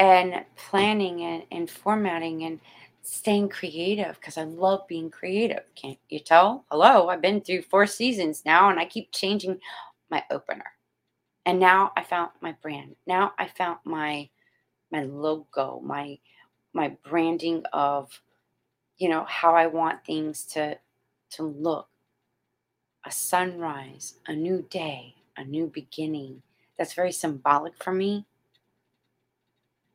And 0.00 0.42
planning 0.56 1.22
and, 1.22 1.42
and 1.52 1.70
formatting 1.70 2.44
and 2.44 2.58
staying 3.02 3.50
creative 3.50 4.14
because 4.18 4.38
I 4.38 4.44
love 4.44 4.88
being 4.88 5.10
creative. 5.10 5.62
Can't 5.74 5.98
you 6.08 6.18
tell? 6.18 6.64
Hello, 6.70 7.10
I've 7.10 7.20
been 7.20 7.42
through 7.42 7.62
four 7.62 7.86
seasons 7.86 8.42
now 8.46 8.70
and 8.70 8.80
I 8.80 8.86
keep 8.86 9.12
changing 9.12 9.60
my 10.10 10.24
opener. 10.30 10.72
And 11.44 11.60
now 11.60 11.92
I 11.96 12.02
found 12.02 12.30
my 12.40 12.56
brand. 12.62 12.96
Now 13.06 13.32
I 13.38 13.46
found 13.46 13.78
my 13.84 14.28
my 14.90 15.02
logo, 15.02 15.80
my 15.84 16.18
my 16.72 16.96
branding 17.08 17.62
of 17.72 18.08
you 18.96 19.08
know 19.08 19.24
how 19.28 19.54
I 19.54 19.66
want 19.66 20.04
things 20.04 20.44
to 20.54 20.78
to 21.32 21.42
look. 21.42 21.88
A 23.04 23.10
sunrise, 23.10 24.14
a 24.26 24.34
new 24.34 24.62
day, 24.70 25.14
a 25.36 25.44
new 25.44 25.66
beginning. 25.66 26.42
That's 26.78 26.94
very 26.94 27.12
symbolic 27.12 27.82
for 27.82 27.92
me 27.92 28.26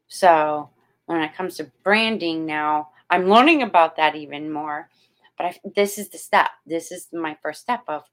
so 0.08 0.70
when 1.06 1.22
it 1.22 1.36
comes 1.36 1.58
to 1.58 1.72
branding 1.84 2.46
now, 2.46 2.90
I'm 3.10 3.30
learning 3.30 3.62
about 3.62 3.98
that 3.98 4.16
even 4.16 4.52
more. 4.52 4.90
But 5.38 5.48
I, 5.48 5.60
this 5.76 5.98
is 5.98 6.10
the 6.10 6.18
step. 6.18 6.50
This 6.66 6.92
is 6.92 7.08
my 7.14 7.38
first 7.42 7.62
step 7.62 7.84
of 7.88 8.04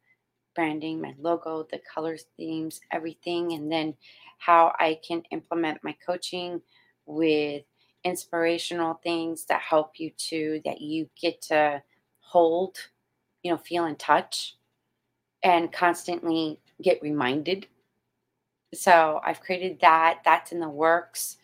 branding, 0.55 1.01
my 1.01 1.15
logo, 1.19 1.67
the 1.71 1.81
colors, 1.95 2.25
themes, 2.37 2.81
everything, 2.91 3.53
and 3.53 3.71
then 3.71 3.95
how 4.39 4.75
I 4.79 4.99
can 5.07 5.23
implement 5.31 5.85
my 5.85 5.97
coaching 6.05 6.61
with 7.07 7.63
inspirational 8.05 8.95
things 9.03 9.47
that 9.47 9.61
help 9.61 9.93
you 9.99 10.11
to 10.17 10.61
that 10.65 10.81
you 10.81 11.09
get 11.21 11.41
to 11.43 11.83
hold, 12.21 12.77
you 13.43 13.51
know, 13.51 13.59
feel 13.59 13.87
in 13.87 13.97
touch 13.97 14.57
and 15.43 15.73
constantly 15.73 16.59
get 16.83 17.03
reminded. 17.03 17.67
So 18.75 19.21
I've 19.25 19.41
created 19.41 19.81
that. 19.81 20.21
That's 20.25 20.53
in 20.53 20.61
the 20.61 20.69
works. 20.69 21.37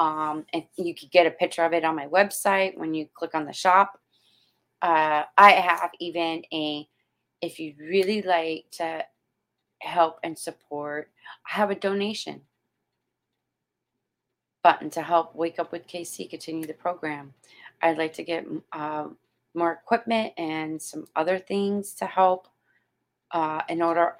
Um, 0.00 0.46
and 0.54 0.64
you 0.76 0.94
could 0.94 1.10
get 1.10 1.26
a 1.26 1.30
picture 1.30 1.62
of 1.62 1.74
it 1.74 1.84
on 1.84 1.94
my 1.94 2.06
website 2.06 2.76
when 2.76 2.94
you 2.94 3.06
click 3.14 3.34
on 3.34 3.44
the 3.44 3.52
shop. 3.52 4.00
Uh, 4.80 5.24
I 5.36 5.52
have 5.52 5.90
even 6.00 6.42
a, 6.54 6.88
if 7.42 7.60
you 7.60 7.74
really 7.78 8.22
like 8.22 8.64
to 8.78 9.04
help 9.80 10.18
and 10.24 10.38
support, 10.38 11.10
I 11.46 11.58
have 11.58 11.70
a 11.70 11.74
donation 11.74 12.40
button 14.64 14.88
to 14.90 15.02
help 15.02 15.34
Wake 15.34 15.58
Up 15.58 15.70
with 15.70 15.86
KC 15.86 16.30
continue 16.30 16.66
the 16.66 16.72
program. 16.72 17.34
I'd 17.82 17.98
like 17.98 18.14
to 18.14 18.24
get 18.24 18.46
uh, 18.72 19.08
more 19.54 19.72
equipment 19.72 20.32
and 20.38 20.80
some 20.80 21.06
other 21.14 21.38
things 21.38 21.92
to 21.94 22.06
help 22.06 22.48
uh, 23.32 23.60
in 23.68 23.82
order 23.82 24.14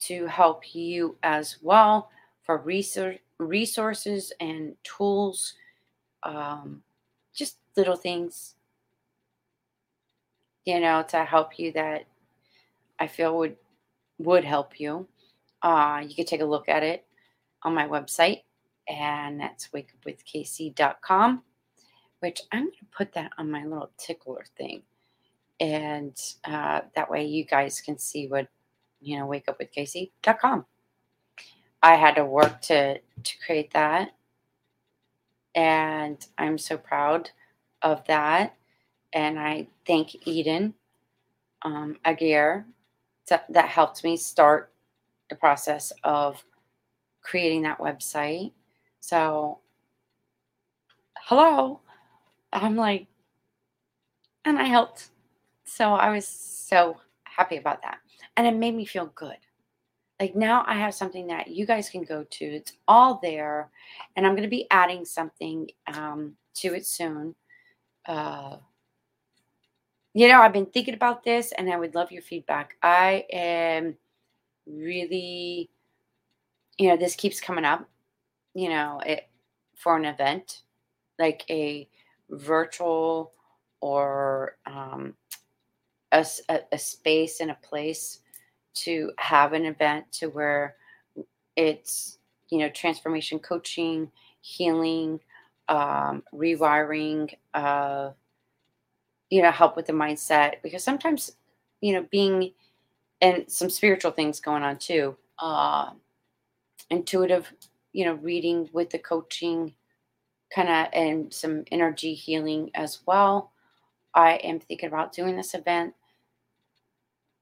to 0.00 0.26
help 0.26 0.74
you 0.74 1.16
as 1.22 1.58
well 1.62 2.10
for 2.42 2.58
research 2.58 3.20
resources 3.38 4.32
and 4.40 4.74
tools 4.82 5.54
um, 6.22 6.82
just 7.34 7.58
little 7.76 7.96
things, 7.96 8.54
you 10.64 10.80
know, 10.80 11.04
to 11.08 11.24
help 11.24 11.58
you 11.58 11.72
that 11.72 12.06
I 12.98 13.06
feel 13.06 13.36
would 13.38 13.56
would 14.18 14.44
help 14.44 14.80
you. 14.80 15.06
Uh, 15.62 16.02
you 16.06 16.14
could 16.14 16.26
take 16.26 16.40
a 16.40 16.44
look 16.44 16.68
at 16.68 16.82
it 16.82 17.04
on 17.62 17.74
my 17.74 17.86
website, 17.86 18.42
and 18.88 19.40
that's 19.40 19.68
wakeupwithkc.com, 19.68 21.42
which 22.20 22.40
I'm 22.52 22.64
going 22.64 22.72
to 22.72 22.96
put 22.96 23.12
that 23.12 23.32
on 23.38 23.50
my 23.50 23.64
little 23.64 23.90
tickler 23.98 24.44
thing. 24.56 24.82
And 25.60 26.18
uh, 26.44 26.82
that 26.94 27.10
way 27.10 27.24
you 27.24 27.44
guys 27.44 27.80
can 27.80 27.98
see 27.98 28.26
what, 28.26 28.48
you 29.00 29.18
know, 29.18 29.26
wakeupwithkc.com. 29.26 30.66
I 31.82 31.94
had 31.96 32.16
to 32.16 32.24
work 32.24 32.60
to, 32.62 32.98
to 32.98 33.38
create 33.44 33.72
that. 33.72 34.10
And 35.54 36.24
I'm 36.38 36.58
so 36.58 36.76
proud 36.76 37.30
of 37.82 38.04
that. 38.06 38.56
And 39.12 39.38
I 39.38 39.68
thank 39.86 40.26
Eden 40.26 40.74
um, 41.62 41.96
Aguirre 42.04 42.64
that, 43.28 43.46
that 43.52 43.68
helped 43.68 44.04
me 44.04 44.16
start 44.16 44.72
the 45.30 45.36
process 45.36 45.92
of 46.04 46.44
creating 47.22 47.62
that 47.62 47.78
website. 47.78 48.52
So, 49.00 49.60
hello. 51.20 51.80
I'm 52.52 52.76
like, 52.76 53.06
and 54.44 54.58
I 54.58 54.64
helped. 54.64 55.10
So 55.64 55.92
I 55.92 56.10
was 56.10 56.26
so 56.26 56.98
happy 57.24 57.56
about 57.56 57.82
that. 57.82 57.98
And 58.36 58.46
it 58.46 58.54
made 58.54 58.74
me 58.74 58.84
feel 58.84 59.06
good. 59.14 59.36
Like 60.18 60.34
now 60.34 60.64
I 60.66 60.74
have 60.74 60.94
something 60.94 61.26
that 61.26 61.48
you 61.48 61.66
guys 61.66 61.90
can 61.90 62.02
go 62.02 62.24
to. 62.24 62.44
It's 62.44 62.72
all 62.88 63.20
there. 63.22 63.70
And 64.16 64.26
I'm 64.26 64.32
going 64.32 64.42
to 64.44 64.48
be 64.48 64.66
adding 64.70 65.04
something 65.04 65.70
um, 65.94 66.36
to 66.54 66.74
it 66.74 66.86
soon. 66.86 67.34
Uh, 68.06 68.56
you 70.14 70.28
know, 70.28 70.40
I've 70.40 70.54
been 70.54 70.66
thinking 70.66 70.94
about 70.94 71.22
this 71.22 71.52
and 71.58 71.70
I 71.70 71.76
would 71.76 71.94
love 71.94 72.10
your 72.10 72.22
feedback. 72.22 72.76
I 72.82 73.26
am 73.30 73.96
really, 74.66 75.68
you 76.78 76.88
know, 76.88 76.96
this 76.96 77.14
keeps 77.14 77.40
coming 77.40 77.66
up, 77.66 77.86
you 78.54 78.70
know, 78.70 79.00
it, 79.04 79.28
for 79.74 79.96
an 79.96 80.06
event 80.06 80.62
like 81.18 81.44
a 81.50 81.88
virtual 82.30 83.32
or 83.80 84.56
um, 84.66 85.14
a, 86.12 86.26
a 86.72 86.78
space 86.78 87.40
and 87.40 87.50
a 87.50 87.58
place 87.62 88.20
to 88.76 89.12
have 89.18 89.52
an 89.52 89.64
event 89.64 90.10
to 90.12 90.26
where 90.28 90.76
it's, 91.56 92.18
you 92.50 92.58
know, 92.58 92.68
transformation 92.68 93.38
coaching, 93.38 94.10
healing, 94.40 95.20
um, 95.68 96.22
rewiring, 96.32 97.34
uh, 97.54 98.10
you 99.30 99.42
know, 99.42 99.50
help 99.50 99.76
with 99.76 99.86
the 99.86 99.92
mindset 99.92 100.62
because 100.62 100.84
sometimes, 100.84 101.32
you 101.80 101.92
know, 101.92 102.06
being 102.10 102.52
and 103.20 103.50
some 103.50 103.70
spiritual 103.70 104.10
things 104.10 104.40
going 104.40 104.62
on 104.62 104.78
too. 104.78 105.16
Uh, 105.38 105.90
intuitive, 106.90 107.52
you 107.92 108.04
know, 108.04 108.14
reading 108.14 108.68
with 108.72 108.90
the 108.90 108.98
coaching 108.98 109.74
kind 110.54 110.68
of 110.68 110.86
and 110.92 111.32
some 111.32 111.64
energy 111.72 112.14
healing 112.14 112.70
as 112.74 113.00
well. 113.06 113.52
I 114.14 114.34
am 114.36 114.60
thinking 114.60 114.88
about 114.88 115.12
doing 115.12 115.36
this 115.36 115.54
event. 115.54 115.94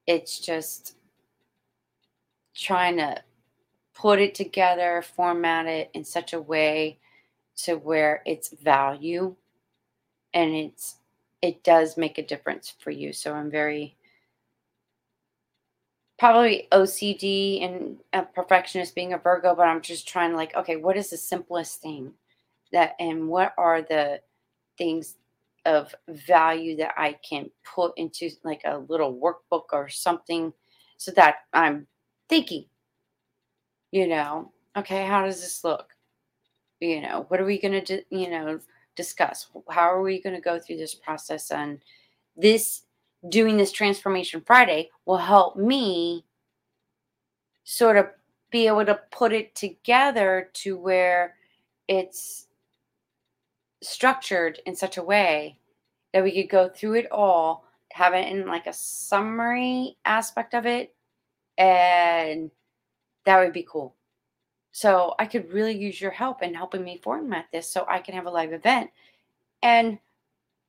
It's 0.06 0.38
just 0.38 0.96
trying 2.54 2.96
to 2.98 3.22
put 3.94 4.20
it 4.20 4.34
together, 4.34 5.02
format 5.02 5.66
it 5.66 5.90
in 5.94 6.04
such 6.04 6.32
a 6.32 6.40
way 6.40 6.98
to 7.56 7.76
where 7.76 8.22
it's 8.26 8.50
value 8.62 9.34
and 10.32 10.54
it's 10.54 10.96
it 11.42 11.62
does 11.62 11.96
make 11.96 12.16
a 12.18 12.26
difference 12.26 12.74
for 12.78 12.90
you. 12.90 13.12
So 13.12 13.34
I'm 13.34 13.50
very 13.50 13.96
probably 16.18 16.68
OCD 16.72 17.62
and 17.62 17.98
a 18.12 18.22
perfectionist 18.22 18.94
being 18.94 19.12
a 19.12 19.18
Virgo, 19.18 19.54
but 19.54 19.68
I'm 19.68 19.82
just 19.82 20.08
trying 20.08 20.30
to 20.30 20.36
like, 20.36 20.56
okay, 20.56 20.76
what 20.76 20.96
is 20.96 21.10
the 21.10 21.18
simplest 21.18 21.82
thing 21.82 22.12
that 22.72 22.94
and 22.98 23.28
what 23.28 23.52
are 23.58 23.82
the 23.82 24.20
things 24.78 25.16
of 25.66 25.94
value 26.08 26.76
that 26.76 26.94
I 26.96 27.18
can 27.28 27.50
put 27.62 27.92
into 27.96 28.30
like 28.42 28.62
a 28.64 28.78
little 28.78 29.14
workbook 29.14 29.64
or 29.72 29.88
something 29.88 30.52
so 30.96 31.10
that 31.12 31.36
I'm 31.52 31.86
thinking, 32.28 32.66
you 33.90 34.06
know, 34.06 34.52
okay, 34.76 35.06
how 35.06 35.24
does 35.24 35.40
this 35.40 35.64
look? 35.64 35.90
You 36.80 37.00
know, 37.00 37.26
what 37.28 37.40
are 37.40 37.44
we 37.44 37.60
going 37.60 37.84
to 37.84 38.02
you 38.10 38.30
know, 38.30 38.60
discuss 38.96 39.48
how 39.70 39.92
are 39.92 40.02
we 40.02 40.20
going 40.20 40.34
to 40.34 40.40
go 40.40 40.58
through 40.58 40.76
this 40.76 40.94
process 40.94 41.50
and 41.50 41.80
this 42.36 42.82
doing 43.28 43.56
this 43.56 43.72
transformation 43.72 44.42
friday 44.46 44.90
will 45.06 45.18
help 45.18 45.56
me 45.56 46.24
sort 47.64 47.96
of 47.96 48.06
be 48.50 48.66
able 48.66 48.84
to 48.84 49.00
put 49.10 49.32
it 49.32 49.54
together 49.54 50.50
to 50.52 50.76
where 50.76 51.34
it's 51.88 52.46
structured 53.82 54.60
in 54.66 54.76
such 54.76 54.96
a 54.96 55.02
way 55.02 55.58
that 56.12 56.22
we 56.22 56.30
could 56.30 56.50
go 56.50 56.68
through 56.68 56.94
it 56.94 57.10
all 57.10 57.64
have 57.92 58.14
it 58.14 58.28
in 58.28 58.46
like 58.46 58.66
a 58.66 58.72
summary 58.72 59.96
aspect 60.04 60.54
of 60.54 60.66
it 60.66 60.94
and 61.58 62.50
that 63.24 63.38
would 63.38 63.52
be 63.52 63.66
cool 63.68 63.94
so 64.76 65.14
I 65.20 65.26
could 65.26 65.52
really 65.52 65.78
use 65.78 66.00
your 66.00 66.10
help 66.10 66.42
in 66.42 66.52
helping 66.52 66.82
me 66.82 67.00
format 67.00 67.46
this 67.52 67.68
so 67.70 67.86
I 67.88 68.00
can 68.00 68.12
have 68.16 68.26
a 68.26 68.30
live 68.30 68.52
event. 68.52 68.90
And 69.62 70.00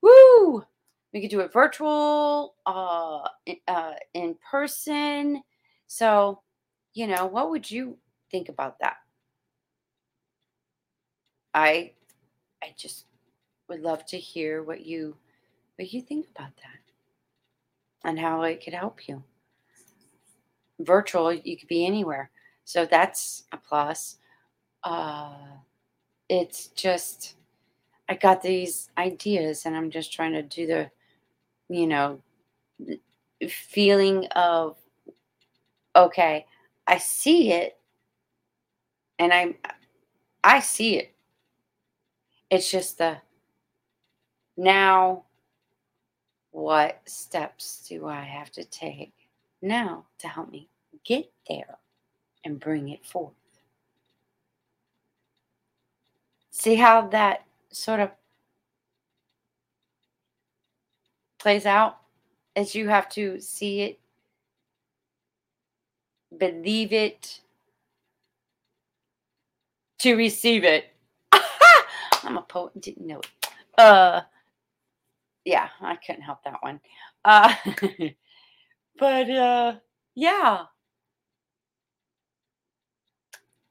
woo, 0.00 0.64
we 1.12 1.20
could 1.20 1.30
do 1.30 1.40
it 1.40 1.52
virtual, 1.52 2.54
uh, 2.66 3.26
uh, 3.66 3.94
in 4.14 4.36
person. 4.48 5.42
So, 5.88 6.40
you 6.94 7.08
know, 7.08 7.26
what 7.26 7.50
would 7.50 7.68
you 7.68 7.98
think 8.30 8.48
about 8.48 8.78
that? 8.78 8.98
I, 11.52 11.90
I 12.62 12.74
just 12.78 13.06
would 13.68 13.80
love 13.80 14.06
to 14.06 14.18
hear 14.18 14.62
what 14.62 14.86
you, 14.86 15.16
what 15.78 15.92
you 15.92 16.00
think 16.00 16.28
about 16.32 16.56
that, 16.58 18.08
and 18.08 18.20
how 18.20 18.42
it 18.42 18.62
could 18.62 18.74
help 18.74 19.08
you. 19.08 19.24
Virtual, 20.80 21.32
you 21.32 21.56
could 21.56 21.68
be 21.68 21.86
anywhere. 21.86 22.30
So 22.64 22.84
that's 22.84 23.44
a 23.52 23.56
plus. 23.56 24.18
Uh, 24.82 25.36
it's 26.28 26.68
just, 26.68 27.36
I 28.08 28.14
got 28.14 28.42
these 28.42 28.90
ideas 28.98 29.66
and 29.66 29.76
I'm 29.76 29.90
just 29.90 30.12
trying 30.12 30.32
to 30.32 30.42
do 30.42 30.66
the, 30.66 30.90
you 31.68 31.86
know, 31.86 32.20
feeling 33.48 34.26
of, 34.36 34.76
okay, 35.94 36.46
I 36.86 36.98
see 36.98 37.52
it 37.52 37.78
and 39.18 39.32
I, 39.32 39.56
I 40.44 40.60
see 40.60 40.98
it. 40.98 41.14
It's 42.50 42.70
just 42.70 42.98
the, 42.98 43.16
now 44.56 45.24
what 46.50 47.00
steps 47.06 47.86
do 47.88 48.06
I 48.06 48.22
have 48.22 48.50
to 48.52 48.64
take 48.64 49.12
now 49.66 50.04
to 50.18 50.28
help 50.28 50.50
me 50.50 50.68
get 51.04 51.30
there? 51.48 51.78
and 52.46 52.60
bring 52.60 52.90
it 52.90 53.04
forth. 53.04 53.34
See 56.52 56.76
how 56.76 57.08
that 57.08 57.44
sort 57.72 57.98
of 57.98 58.10
plays 61.38 61.66
out 61.66 61.98
as 62.54 62.74
you 62.74 62.88
have 62.88 63.08
to 63.10 63.40
see 63.40 63.80
it, 63.80 63.98
believe 66.38 66.92
it, 66.92 67.40
to 69.98 70.14
receive 70.14 70.62
it. 70.62 70.94
I'm 72.22 72.38
a 72.38 72.42
poet, 72.42 72.80
didn't 72.80 73.06
know 73.08 73.18
it. 73.18 73.48
Uh, 73.76 74.20
yeah, 75.44 75.68
I 75.80 75.96
couldn't 75.96 76.22
help 76.22 76.44
that 76.44 76.62
one. 76.62 76.80
Uh, 77.24 77.52
but 78.98 79.30
uh, 79.30 79.74
yeah. 80.14 80.64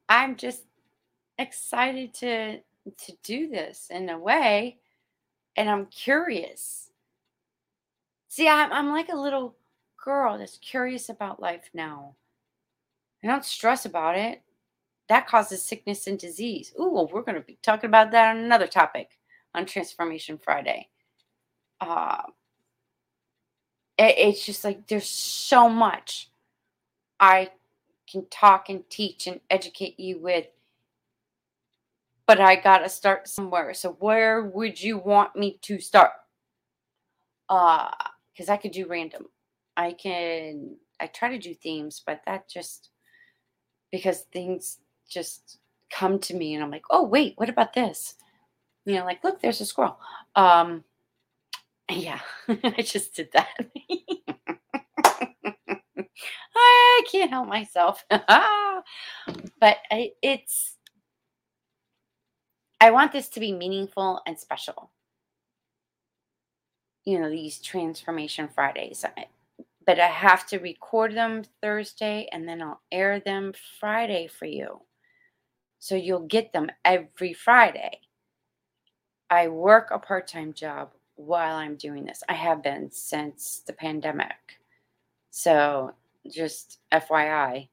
I'm 0.08 0.36
just 0.36 0.64
excited 1.38 2.14
to 2.16 2.60
to 2.60 3.14
do 3.24 3.50
this 3.50 3.88
in 3.90 4.10
a 4.10 4.18
way 4.20 4.78
and 5.56 5.70
I'm 5.70 5.88
curious. 5.88 6.92
See, 8.28 8.48
I'm, 8.48 8.72
I'm 8.72 8.90
like 8.90 9.10
a 9.10 9.16
little 9.16 9.56
girl 10.04 10.38
that's 10.38 10.58
curious 10.58 11.10
about 11.10 11.42
life 11.42 11.70
now. 11.74 12.16
I 13.24 13.28
don't 13.28 13.46
stress 13.46 13.86
about 13.86 14.18
it. 14.18 14.42
That 15.08 15.28
causes 15.28 15.64
sickness 15.64 16.08
and 16.08 16.20
disease. 16.20 16.74
Ooh, 16.80 16.90
well, 16.90 17.10
we're 17.12 17.22
going 17.22 17.36
to 17.36 17.42
be 17.42 17.58
talking 17.62 17.88
about 17.88 18.12
that 18.12 18.36
on 18.36 18.44
another 18.44 18.68
topic 18.68 19.18
on 19.54 19.66
Transformation 19.66 20.38
Friday. 20.38 20.90
Uh, 21.82 22.24
it, 23.98 24.16
it's 24.18 24.46
just 24.46 24.64
like 24.64 24.88
there's 24.88 25.08
so 25.10 25.70
much 25.70 26.30
I 27.20 27.52
can 28.12 28.26
talk 28.30 28.70
and 28.70 28.90
teach 28.90 29.28
and 29.28 29.42
educate 29.50 30.00
you 30.00 30.20
with 30.20 30.48
but 32.28 32.42
I 32.42 32.56
got 32.56 32.80
to 32.80 32.90
start 32.90 33.28
somewhere. 33.28 33.74
So 33.74 33.92
where 34.00 34.44
would 34.44 34.82
you 34.82 34.98
want 34.98 35.36
me 35.36 35.60
to 35.64 35.80
start? 35.80 36.12
Uh, 37.50 37.92
cuz 38.38 38.50
I 38.50 38.58
could 38.58 38.72
do 38.72 38.88
random. 38.88 39.28
I 39.78 39.94
can 39.94 40.78
I 41.00 41.08
try 41.08 41.30
to 41.30 41.38
do 41.38 41.54
themes, 41.54 42.02
but 42.06 42.22
that 42.26 42.50
just 42.50 42.90
because 43.92 44.22
things 44.34 44.80
just 45.10 45.60
come 45.92 46.20
to 46.20 46.34
me 46.34 46.56
and 46.56 46.64
I'm 46.64 46.72
like, 46.72 46.86
"Oh, 46.90 47.04
wait, 47.04 47.34
what 47.38 47.50
about 47.50 47.74
this?" 47.74 48.16
You 48.86 48.96
know, 48.96 49.06
like, 49.06 49.24
"Look, 49.24 49.42
there's 49.42 49.62
a 49.62 49.66
squirrel." 49.66 50.00
Um 50.36 50.84
yeah, 51.90 52.20
I 52.48 52.82
just 52.82 53.16
did 53.16 53.30
that. 53.34 53.50
I 56.56 57.04
can't 57.12 57.32
help 57.32 57.48
myself. 57.48 58.06
but 58.10 59.78
I, 59.92 60.12
it's, 60.22 60.76
I 62.80 62.92
want 62.92 63.12
this 63.12 63.30
to 63.30 63.40
be 63.40 63.52
meaningful 63.52 64.22
and 64.26 64.40
special. 64.40 64.92
You 67.06 67.20
know, 67.20 67.30
these 67.30 67.60
Transformation 67.60 68.50
Fridays. 68.54 69.06
But 69.86 70.00
I 70.00 70.08
have 70.08 70.48
to 70.48 70.58
record 70.58 71.14
them 71.14 71.44
Thursday 71.62 72.28
and 72.32 72.50
then 72.50 72.62
I'll 72.62 72.82
air 72.92 73.20
them 73.20 73.54
Friday 73.80 74.28
for 74.28 74.46
you. 74.46 74.82
So 75.80 75.96
you'll 75.96 76.26
get 76.26 76.52
them 76.52 76.72
every 76.84 77.34
Friday. 77.34 78.00
I 79.30 79.50
work 79.50 79.90
a 79.92 80.00
part 80.00 80.28
time 80.28 80.54
job 80.54 80.92
while 81.16 81.56
I'm 81.56 81.76
doing 81.76 82.06
this. 82.06 82.24
I 82.30 82.34
have 82.34 82.64
been 82.64 82.92
since 82.92 83.64
the 83.66 83.74
pandemic. 83.74 84.60
So, 85.32 85.94
just 86.30 86.80
FYI, 86.92 87.68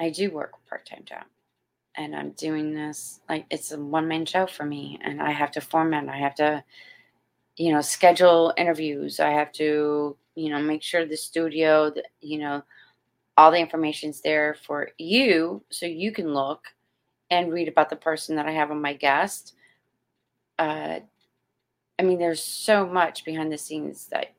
I 0.00 0.10
do 0.10 0.30
work 0.30 0.52
part 0.68 0.86
time 0.86 1.02
job. 1.04 1.24
And 1.96 2.14
I'm 2.14 2.30
doing 2.30 2.74
this 2.74 3.20
like 3.28 3.46
it's 3.50 3.72
a 3.72 3.80
one 3.80 4.08
man 4.08 4.26
show 4.26 4.46
for 4.46 4.64
me. 4.64 4.98
And 5.02 5.22
I 5.22 5.30
have 5.30 5.52
to 5.52 5.60
format, 5.60 6.08
I 6.08 6.18
have 6.18 6.34
to, 6.36 6.64
you 7.56 7.72
know, 7.72 7.80
schedule 7.80 8.52
interviews. 8.56 9.20
I 9.20 9.30
have 9.30 9.52
to, 9.52 10.16
you 10.34 10.50
know, 10.50 10.60
make 10.60 10.82
sure 10.82 11.06
the 11.06 11.16
studio, 11.16 11.90
that, 11.90 12.06
you 12.20 12.38
know, 12.38 12.62
all 13.36 13.50
the 13.50 13.58
information's 13.58 14.20
there 14.20 14.56
for 14.66 14.90
you 14.98 15.62
so 15.70 15.86
you 15.86 16.12
can 16.12 16.32
look 16.32 16.66
and 17.30 17.52
read 17.52 17.68
about 17.68 17.90
the 17.90 17.96
person 17.96 18.36
that 18.36 18.46
I 18.46 18.52
have 18.52 18.70
on 18.70 18.80
my 18.80 18.92
guest. 18.92 19.54
Uh, 20.58 21.00
I 21.98 22.02
mean, 22.02 22.18
there's 22.18 22.42
so 22.42 22.86
much 22.86 23.24
behind 23.24 23.52
the 23.52 23.58
scenes 23.58 24.06
that 24.06 24.34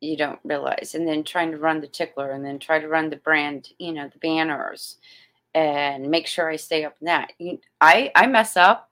you 0.00 0.16
don't 0.16 0.40
realize. 0.44 0.94
And 0.94 1.06
then 1.06 1.24
trying 1.24 1.50
to 1.50 1.58
run 1.58 1.80
the 1.80 1.86
tickler 1.86 2.30
and 2.30 2.44
then 2.44 2.58
try 2.58 2.78
to 2.78 2.88
run 2.88 3.10
the 3.10 3.16
brand, 3.16 3.70
you 3.78 3.92
know, 3.92 4.08
the 4.08 4.18
banners 4.18 4.96
and 5.54 6.10
make 6.10 6.26
sure 6.26 6.48
I 6.48 6.56
stay 6.56 6.84
up 6.84 6.96
in 7.00 7.06
that. 7.06 7.32
You, 7.38 7.58
I, 7.80 8.12
I 8.14 8.26
mess 8.26 8.56
up, 8.56 8.90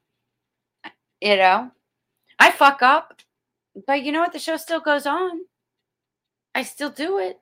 you 1.20 1.36
know, 1.36 1.70
I 2.38 2.50
fuck 2.50 2.82
up, 2.82 3.20
but 3.86 4.02
you 4.02 4.12
know 4.12 4.20
what? 4.20 4.32
The 4.32 4.38
show 4.38 4.56
still 4.56 4.80
goes 4.80 5.06
on. 5.06 5.42
I 6.54 6.62
still 6.62 6.90
do 6.90 7.18
it 7.18 7.40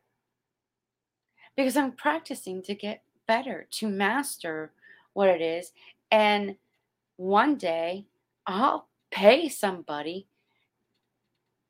because 1.57 1.77
I'm 1.77 1.93
practicing 1.93 2.63
to 2.63 2.75
get 2.75 3.03
better, 3.27 3.67
to 3.73 3.89
master 3.89 4.73
what 5.15 5.29
it 5.29 5.41
is. 5.41 5.73
And 6.11 6.57
one 7.17 7.57
day 7.57 8.07
I'll 8.47 8.89
pay 9.11 9.49
somebody 9.49 10.27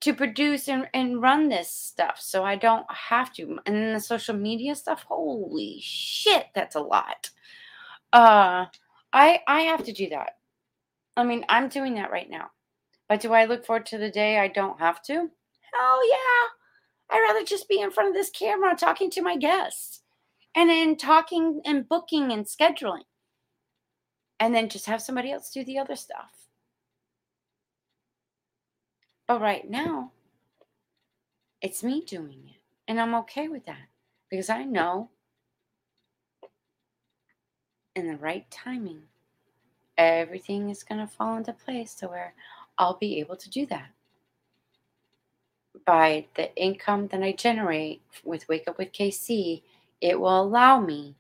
to 0.00 0.14
produce 0.14 0.68
and, 0.68 0.88
and 0.94 1.22
run 1.22 1.48
this 1.48 1.70
stuff 1.70 2.20
so 2.20 2.44
I 2.44 2.56
don't 2.56 2.86
have 2.90 3.32
to. 3.34 3.58
And 3.66 3.74
then 3.74 3.94
the 3.94 4.00
social 4.00 4.34
media 4.34 4.74
stuff, 4.74 5.04
holy 5.08 5.78
shit, 5.80 6.46
that's 6.54 6.76
a 6.76 6.80
lot. 6.80 7.30
Uh 8.12 8.66
I 9.12 9.40
I 9.46 9.62
have 9.62 9.84
to 9.84 9.92
do 9.92 10.08
that. 10.10 10.32
I 11.16 11.24
mean, 11.24 11.44
I'm 11.48 11.68
doing 11.68 11.94
that 11.94 12.10
right 12.10 12.28
now. 12.28 12.50
But 13.08 13.20
do 13.20 13.32
I 13.32 13.44
look 13.44 13.64
forward 13.64 13.86
to 13.86 13.98
the 13.98 14.10
day 14.10 14.38
I 14.38 14.48
don't 14.48 14.78
have 14.80 15.02
to? 15.04 15.14
Hell 15.14 16.08
yeah. 16.08 16.46
I'd 17.10 17.24
rather 17.26 17.44
just 17.44 17.68
be 17.68 17.80
in 17.80 17.90
front 17.90 18.08
of 18.08 18.14
this 18.14 18.30
camera 18.30 18.74
talking 18.74 19.10
to 19.12 19.22
my 19.22 19.36
guests 19.36 20.02
and 20.54 20.68
then 20.68 20.96
talking 20.96 21.60
and 21.64 21.88
booking 21.88 22.32
and 22.32 22.44
scheduling. 22.44 23.04
And 24.40 24.54
then 24.54 24.68
just 24.68 24.86
have 24.86 25.00
somebody 25.00 25.32
else 25.32 25.50
do 25.50 25.64
the 25.64 25.78
other 25.78 25.96
stuff. 25.96 26.45
But 29.26 29.40
right 29.40 29.68
now, 29.68 30.12
it's 31.60 31.82
me 31.82 32.02
doing 32.02 32.42
it. 32.46 32.60
And 32.88 33.00
I'm 33.00 33.14
okay 33.16 33.48
with 33.48 33.66
that 33.66 33.88
because 34.30 34.48
I 34.48 34.62
know 34.64 35.10
in 37.96 38.06
the 38.06 38.16
right 38.16 38.48
timing, 38.50 39.02
everything 39.98 40.70
is 40.70 40.84
going 40.84 41.00
to 41.00 41.12
fall 41.12 41.36
into 41.36 41.52
place 41.52 41.94
to 41.96 42.08
where 42.08 42.34
I'll 42.78 42.98
be 42.98 43.18
able 43.18 43.36
to 43.36 43.50
do 43.50 43.66
that. 43.66 43.88
By 45.84 46.26
the 46.34 46.54
income 46.54 47.08
that 47.08 47.22
I 47.22 47.32
generate 47.32 48.02
with 48.24 48.48
Wake 48.48 48.68
Up 48.68 48.78
with 48.78 48.92
KC, 48.92 49.62
it 50.00 50.20
will 50.20 50.40
allow 50.40 50.80
me 50.80 51.16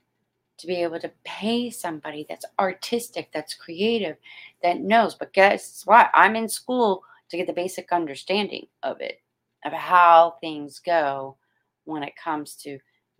to 0.58 0.66
be 0.66 0.82
able 0.82 0.98
to 1.00 1.10
pay 1.24 1.70
somebody 1.70 2.26
that's 2.28 2.46
artistic, 2.58 3.30
that's 3.32 3.54
creative, 3.54 4.16
that 4.62 4.80
knows. 4.80 5.14
But 5.14 5.32
guess 5.32 5.82
what? 5.84 6.10
I'm 6.14 6.36
in 6.36 6.48
school 6.48 7.02
to 7.30 7.36
get 7.36 7.46
the 7.46 7.52
basic 7.52 7.92
understanding 7.92 8.66
of 8.82 9.00
it, 9.00 9.20
of 9.64 9.72
how 9.72 10.36
things 10.40 10.78
go 10.78 11.36
when 11.84 12.02
it 12.02 12.14
comes 12.22 12.54
to 12.56 12.78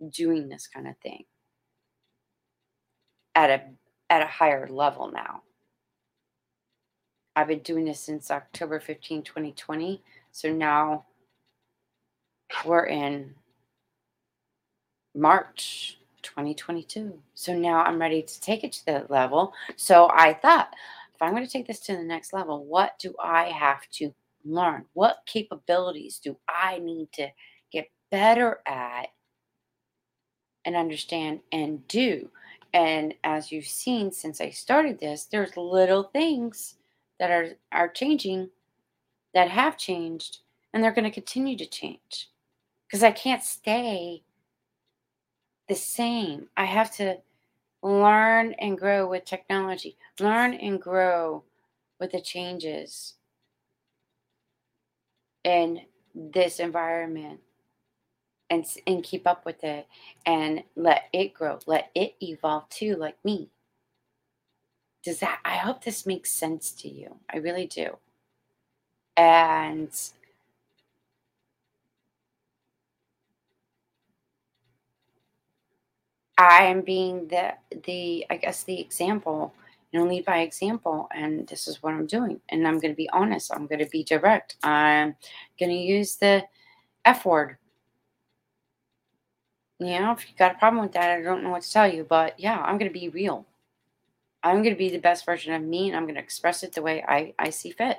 doing 0.09 0.47
this 0.47 0.67
kind 0.67 0.87
of 0.87 0.97
thing 0.97 1.23
at 3.35 3.49
a 3.49 3.61
at 4.09 4.21
a 4.21 4.27
higher 4.27 4.67
level 4.67 5.11
now. 5.11 5.41
I've 7.35 7.47
been 7.47 7.59
doing 7.59 7.85
this 7.85 7.99
since 7.99 8.31
October 8.31 8.79
15, 8.79 9.21
2020. 9.21 10.01
So 10.31 10.51
now 10.51 11.05
we're 12.65 12.85
in 12.85 13.35
March 15.13 15.99
2022. 16.23 17.19
So 17.35 17.53
now 17.53 17.83
I'm 17.83 17.99
ready 17.99 18.23
to 18.23 18.41
take 18.41 18.63
it 18.63 18.71
to 18.73 18.85
that 18.87 19.11
level. 19.11 19.53
So 19.75 20.09
I 20.11 20.33
thought, 20.33 20.73
if 21.17 21.21
I'm 21.23 21.31
going 21.31 21.43
to 21.43 21.51
take 21.51 21.65
this 21.65 21.79
to 21.81 21.93
the 21.97 22.03
next 22.03 22.31
level, 22.31 22.63
what 22.63 22.99
do 22.99 23.15
I 23.19 23.45
have 23.45 23.89
to 23.93 24.13
learn? 24.45 24.85
What 24.93 25.23
capabilities 25.25 26.19
do 26.23 26.37
I 26.47 26.77
need 26.77 27.11
to 27.13 27.29
get 27.71 27.89
better 28.11 28.59
at 28.67 29.07
and 30.63 30.75
understand 30.75 31.39
and 31.51 31.87
do? 31.87 32.29
And 32.71 33.15
as 33.23 33.51
you've 33.51 33.65
seen 33.65 34.11
since 34.11 34.39
I 34.39 34.51
started 34.51 34.99
this, 34.99 35.25
there's 35.25 35.57
little 35.57 36.03
things 36.03 36.75
that 37.19 37.31
are, 37.31 37.53
are 37.71 37.89
changing, 37.89 38.51
that 39.33 39.49
have 39.49 39.75
changed, 39.75 40.41
and 40.71 40.83
they're 40.83 40.93
going 40.93 41.03
to 41.03 41.09
continue 41.09 41.57
to 41.57 41.65
change 41.65 42.29
because 42.85 43.01
I 43.01 43.09
can't 43.09 43.41
stay 43.41 44.21
the 45.67 45.73
same. 45.73 46.49
I 46.55 46.65
have 46.65 46.95
to 46.97 47.17
learn 47.87 48.53
and 48.59 48.77
grow 48.77 49.07
with 49.07 49.25
technology, 49.25 49.97
learn 50.19 50.53
and 50.53 50.81
grow 50.81 51.43
with 51.99 52.11
the 52.11 52.21
changes 52.21 53.15
in 55.43 55.81
this 56.13 56.59
environment 56.59 57.39
and 58.49 58.65
and 58.85 59.03
keep 59.03 59.27
up 59.27 59.45
with 59.45 59.63
it 59.63 59.87
and 60.25 60.63
let 60.75 61.03
it 61.13 61.33
grow. 61.33 61.59
Let 61.65 61.91
it 61.95 62.15
evolve 62.21 62.67
too 62.69 62.95
like 62.95 63.17
me. 63.23 63.49
Does 65.03 65.19
that 65.19 65.39
i 65.45 65.55
hope 65.55 65.83
this 65.83 66.05
makes 66.05 66.31
sense 66.31 66.71
to 66.73 66.89
you. 66.89 67.15
I 67.31 67.37
really 67.37 67.67
do. 67.67 67.97
And 69.15 69.89
I 76.37 76.65
am 76.65 76.81
being 76.81 77.27
the 77.27 77.53
the 77.83 78.25
I 78.29 78.37
guess 78.37 78.63
the 78.63 78.79
example, 78.79 79.53
you 79.91 79.99
know, 79.99 80.05
lead 80.05 80.25
by 80.25 80.39
example, 80.39 81.09
and 81.13 81.47
this 81.47 81.67
is 81.67 81.81
what 81.81 81.93
I'm 81.93 82.05
doing. 82.05 82.39
And 82.49 82.67
I'm 82.67 82.79
going 82.79 82.93
to 82.93 82.97
be 82.97 83.09
honest. 83.09 83.51
I'm 83.53 83.65
going 83.67 83.79
to 83.79 83.89
be 83.89 84.03
direct. 84.03 84.57
I'm 84.63 85.15
going 85.59 85.71
to 85.71 85.77
use 85.77 86.15
the 86.15 86.43
F 87.05 87.25
word. 87.25 87.57
You 89.79 89.99
know, 89.99 90.11
if 90.11 90.27
you 90.27 90.35
got 90.37 90.55
a 90.55 90.57
problem 90.57 90.81
with 90.81 90.93
that, 90.93 91.11
I 91.11 91.21
don't 91.21 91.43
know 91.43 91.51
what 91.51 91.61
to 91.61 91.71
tell 91.71 91.91
you, 91.91 92.03
but 92.03 92.39
yeah, 92.39 92.59
I'm 92.59 92.77
going 92.77 92.91
to 92.91 92.99
be 92.99 93.09
real. 93.09 93.45
I'm 94.43 94.63
going 94.63 94.73
to 94.73 94.79
be 94.79 94.89
the 94.89 94.97
best 94.97 95.25
version 95.25 95.53
of 95.53 95.61
me, 95.61 95.87
and 95.87 95.95
I'm 95.95 96.03
going 96.03 96.15
to 96.15 96.21
express 96.21 96.63
it 96.63 96.73
the 96.73 96.81
way 96.81 97.03
I 97.07 97.33
I 97.39 97.49
see 97.49 97.71
fit. 97.71 97.97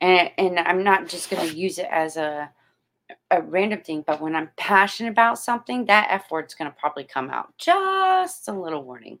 And 0.00 0.30
and 0.38 0.58
I'm 0.60 0.84
not 0.84 1.08
just 1.08 1.30
going 1.30 1.48
to 1.48 1.54
use 1.56 1.78
it 1.78 1.88
as 1.90 2.16
a 2.16 2.50
a 3.30 3.42
random 3.42 3.80
thing, 3.82 4.04
but 4.06 4.20
when 4.20 4.36
I'm 4.36 4.50
passionate 4.56 5.10
about 5.10 5.38
something, 5.38 5.86
that 5.86 6.08
F 6.10 6.30
word's 6.30 6.54
going 6.54 6.70
to 6.70 6.76
probably 6.78 7.04
come 7.04 7.30
out. 7.30 7.56
Just 7.58 8.48
a 8.48 8.52
little 8.52 8.82
warning. 8.82 9.18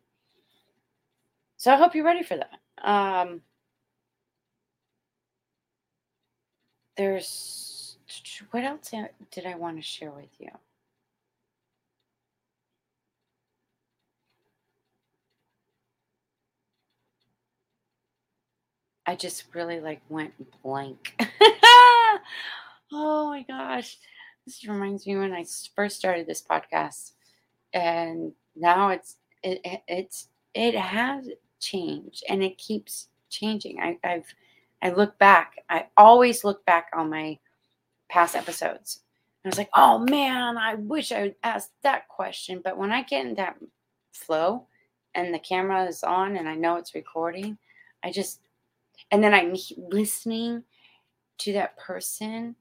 So 1.56 1.72
I 1.72 1.76
hope 1.76 1.94
you're 1.94 2.04
ready 2.04 2.22
for 2.22 2.36
that. 2.36 2.88
Um, 2.88 3.40
there's 6.96 7.96
what 8.50 8.64
else 8.64 8.92
did 9.30 9.46
I 9.46 9.54
want 9.56 9.76
to 9.76 9.82
share 9.82 10.10
with 10.10 10.30
you? 10.38 10.50
I 19.06 19.14
just 19.14 19.44
really 19.54 19.80
like 19.80 20.00
went 20.08 20.32
blank. 20.62 21.14
oh 22.92 23.30
my 23.30 23.42
gosh. 23.42 23.98
This 24.46 24.66
reminds 24.66 25.06
me 25.06 25.16
when 25.16 25.32
I 25.32 25.44
first 25.74 25.96
started 25.96 26.26
this 26.26 26.42
podcast 26.42 27.12
and 27.72 28.32
now 28.54 28.90
it's 28.90 29.16
it, 29.42 29.60
it's 29.88 30.28
it 30.54 30.74
has 30.74 31.28
changed 31.60 32.24
and 32.28 32.42
it 32.42 32.58
keeps 32.58 33.08
changing. 33.28 33.80
I, 33.80 33.98
I've 34.04 34.32
I 34.82 34.90
look 34.90 35.18
back. 35.18 35.56
I 35.68 35.86
always 35.96 36.44
look 36.44 36.64
back 36.64 36.90
on 36.94 37.10
my 37.10 37.38
past 38.08 38.36
episodes. 38.36 39.00
I 39.44 39.48
was 39.48 39.58
like, 39.58 39.70
oh 39.74 39.98
man, 39.98 40.58
I 40.58 40.74
wish 40.74 41.12
I 41.12 41.22
would 41.22 41.36
ask 41.44 41.70
that 41.82 42.08
question. 42.08 42.60
But 42.64 42.76
when 42.76 42.90
I 42.90 43.02
get 43.02 43.26
in 43.26 43.34
that 43.34 43.56
flow 44.12 44.66
and 45.14 45.32
the 45.32 45.38
camera 45.38 45.84
is 45.84 46.02
on 46.02 46.36
and 46.36 46.48
I 46.48 46.56
know 46.56 46.76
it's 46.76 46.94
recording, 46.94 47.58
I 48.02 48.10
just 48.10 48.40
and 49.10 49.22
then 49.22 49.34
I'm 49.34 49.54
listening 49.90 50.64
to 51.38 51.52
that 51.52 51.76
person 51.76 52.56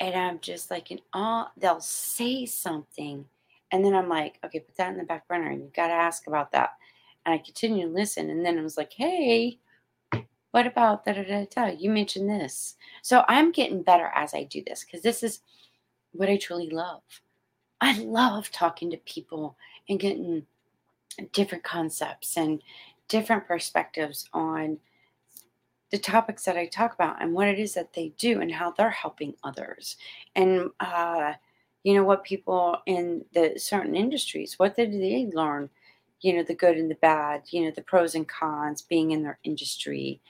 and 0.00 0.14
I'm 0.14 0.40
just 0.40 0.70
like 0.70 0.90
in 0.90 1.00
awe. 1.12 1.50
They'll 1.56 1.80
say 1.80 2.46
something, 2.46 3.24
and 3.72 3.84
then 3.84 3.94
I'm 3.94 4.08
like, 4.08 4.38
okay, 4.44 4.60
put 4.60 4.76
that 4.76 4.92
in 4.92 4.98
the 4.98 5.04
back 5.04 5.26
burner. 5.28 5.52
You've 5.52 5.72
got 5.72 5.88
to 5.88 5.94
ask 5.94 6.26
about 6.26 6.52
that. 6.52 6.70
And 7.24 7.34
I 7.34 7.38
continue 7.38 7.86
to 7.86 7.92
listen, 7.92 8.30
and 8.30 8.44
then 8.44 8.58
I 8.58 8.62
was 8.62 8.76
like, 8.76 8.92
hey, 8.92 9.58
what 10.52 10.66
about 10.66 11.04
da 11.04 11.12
da 11.12 11.22
da 11.24 11.46
da? 11.54 11.66
You 11.66 11.90
mentioned 11.90 12.28
this, 12.28 12.76
so 13.02 13.24
I'm 13.28 13.52
getting 13.52 13.82
better 13.82 14.10
as 14.14 14.34
I 14.34 14.44
do 14.44 14.62
this 14.66 14.84
because 14.84 15.02
this 15.02 15.22
is 15.22 15.40
what 16.12 16.30
I 16.30 16.36
truly 16.36 16.70
love. 16.70 17.02
I 17.80 17.98
love 17.98 18.50
talking 18.50 18.90
to 18.90 18.96
people 18.98 19.56
and 19.88 20.00
getting 20.00 20.46
different 21.32 21.64
concepts 21.64 22.36
and 22.36 22.62
different 23.08 23.46
perspectives 23.46 24.28
on 24.32 24.78
the 25.90 25.98
topics 25.98 26.44
that 26.44 26.56
I 26.56 26.66
talk 26.66 26.94
about 26.94 27.22
and 27.22 27.32
what 27.32 27.48
it 27.48 27.58
is 27.58 27.74
that 27.74 27.92
they 27.92 28.12
do 28.18 28.40
and 28.40 28.52
how 28.52 28.72
they're 28.72 28.90
helping 28.90 29.34
others. 29.44 29.96
And, 30.34 30.70
uh, 30.80 31.34
you 31.84 31.94
know, 31.94 32.02
what 32.02 32.24
people 32.24 32.78
in 32.86 33.24
the 33.32 33.54
certain 33.56 33.94
industries, 33.94 34.58
what 34.58 34.74
did 34.74 34.92
they 34.92 35.30
learn? 35.32 35.70
You 36.20 36.34
know, 36.34 36.42
the 36.42 36.54
good 36.54 36.76
and 36.76 36.90
the 36.90 36.96
bad, 36.96 37.42
you 37.50 37.64
know, 37.64 37.70
the 37.70 37.82
pros 37.82 38.14
and 38.14 38.26
cons 38.26 38.82
being 38.82 39.12
in 39.12 39.22
their 39.22 39.38
industry. 39.44 40.20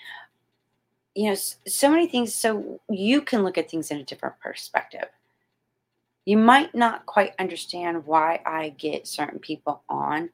You 1.14 1.30
know, 1.30 1.34
so 1.34 1.90
many 1.90 2.06
things. 2.06 2.34
So 2.34 2.80
you 2.90 3.22
can 3.22 3.42
look 3.42 3.56
at 3.56 3.70
things 3.70 3.90
in 3.90 3.98
a 3.98 4.04
different 4.04 4.38
perspective. 4.40 5.08
You 6.26 6.36
might 6.36 6.74
not 6.74 7.06
quite 7.06 7.34
understand 7.38 8.04
why 8.04 8.42
I 8.44 8.70
get 8.70 9.06
certain 9.06 9.38
people 9.38 9.82
on 9.88 10.28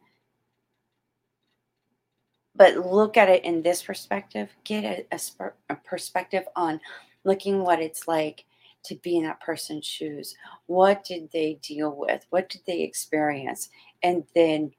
but 2.54 2.76
look 2.76 3.16
at 3.16 3.28
it 3.28 3.44
in 3.44 3.62
this 3.62 3.82
perspective 3.82 4.50
get 4.64 4.84
a, 4.84 5.16
a, 5.40 5.52
a, 5.70 5.76
perspective 5.76 6.44
on 6.54 6.80
looking 7.24 7.62
what 7.62 7.80
it's 7.80 8.06
like 8.06 8.44
to 8.84 8.96
be 8.96 9.16
in 9.16 9.24
that 9.24 9.40
person's 9.40 9.86
shoes. 9.86 10.34
What 10.66 11.04
did 11.04 11.30
they 11.32 11.58
deal 11.62 11.94
with? 11.96 12.26
What 12.30 12.48
did 12.48 12.62
they 12.66 12.82
experience? 12.82 13.70
And 14.02 14.24
then 14.34 14.72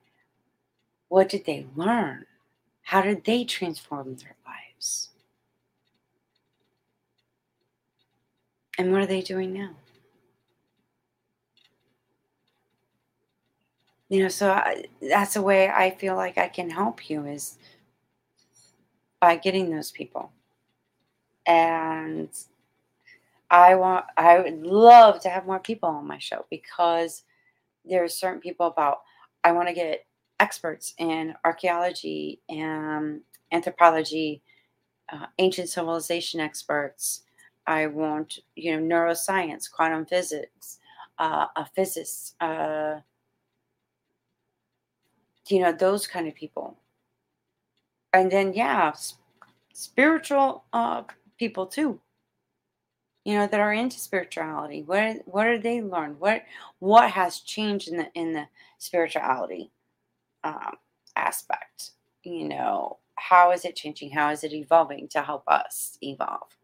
what 1.08 1.28
did 1.28 1.46
they 1.46 1.66
learn? 1.74 2.26
How 2.82 3.00
did 3.00 3.24
they 3.24 3.44
transform 3.44 4.16
their 4.16 4.36
lives? 4.46 5.08
And 8.76 8.92
what 8.92 9.02
are 9.02 9.06
they 9.06 9.22
doing 9.22 9.52
now 9.54 9.76
you 14.08 14.22
know 14.22 14.28
so 14.28 14.50
I, 14.50 14.84
that's 15.00 15.36
a 15.36 15.42
way 15.42 15.68
i 15.68 15.90
feel 15.90 16.16
like 16.16 16.38
i 16.38 16.48
can 16.48 16.70
help 16.70 17.08
you 17.10 17.26
is 17.26 17.58
by 19.20 19.36
getting 19.36 19.70
those 19.70 19.90
people. 19.90 20.32
And 21.46 22.28
i 23.50 23.74
want 23.74 24.04
i 24.16 24.38
would 24.38 24.62
love 24.62 25.20
to 25.20 25.28
have 25.28 25.46
more 25.46 25.60
people 25.60 25.88
on 25.88 26.06
my 26.06 26.18
show 26.18 26.46
because 26.50 27.22
there 27.84 28.04
are 28.04 28.08
certain 28.08 28.40
people 28.40 28.66
about 28.66 28.98
i 29.44 29.52
want 29.52 29.68
to 29.68 29.74
get 29.74 30.06
experts 30.40 30.94
in 30.98 31.34
archaeology 31.44 32.40
and 32.48 33.20
anthropology 33.52 34.42
uh, 35.12 35.26
ancient 35.38 35.68
civilization 35.68 36.40
experts. 36.40 37.22
I 37.66 37.86
want 37.86 38.40
you 38.56 38.76
know 38.80 38.96
neuroscience 38.96 39.70
quantum 39.70 40.06
physics 40.06 40.78
uh, 41.18 41.46
a 41.56 41.66
physicist 41.76 42.36
uh, 42.40 43.00
you 45.48 45.60
know 45.60 45.72
those 45.72 46.06
kind 46.06 46.28
of 46.28 46.34
people. 46.34 46.76
And 48.12 48.30
then 48.30 48.54
yeah 48.54 48.92
spiritual 49.74 50.64
uh, 50.72 51.02
people 51.38 51.66
too. 51.66 52.00
You 53.24 53.36
know 53.38 53.46
that 53.46 53.60
are 53.60 53.72
into 53.72 53.98
spirituality. 53.98 54.82
What 54.82 55.22
what 55.26 55.46
are 55.46 55.58
they 55.58 55.82
learned 55.82 56.20
what 56.20 56.42
what 56.78 57.10
has 57.10 57.40
changed 57.40 57.88
in 57.88 57.96
the 57.98 58.08
in 58.14 58.32
the 58.34 58.46
spirituality 58.78 59.70
um, 60.44 60.76
aspect? 61.16 61.90
You 62.22 62.48
know 62.48 62.98
how 63.16 63.52
is 63.52 63.64
it 63.64 63.76
changing? 63.76 64.10
How 64.10 64.30
is 64.30 64.44
it 64.44 64.52
evolving 64.52 65.08
to 65.08 65.22
help 65.22 65.44
us 65.48 65.98
evolve? 66.02 66.56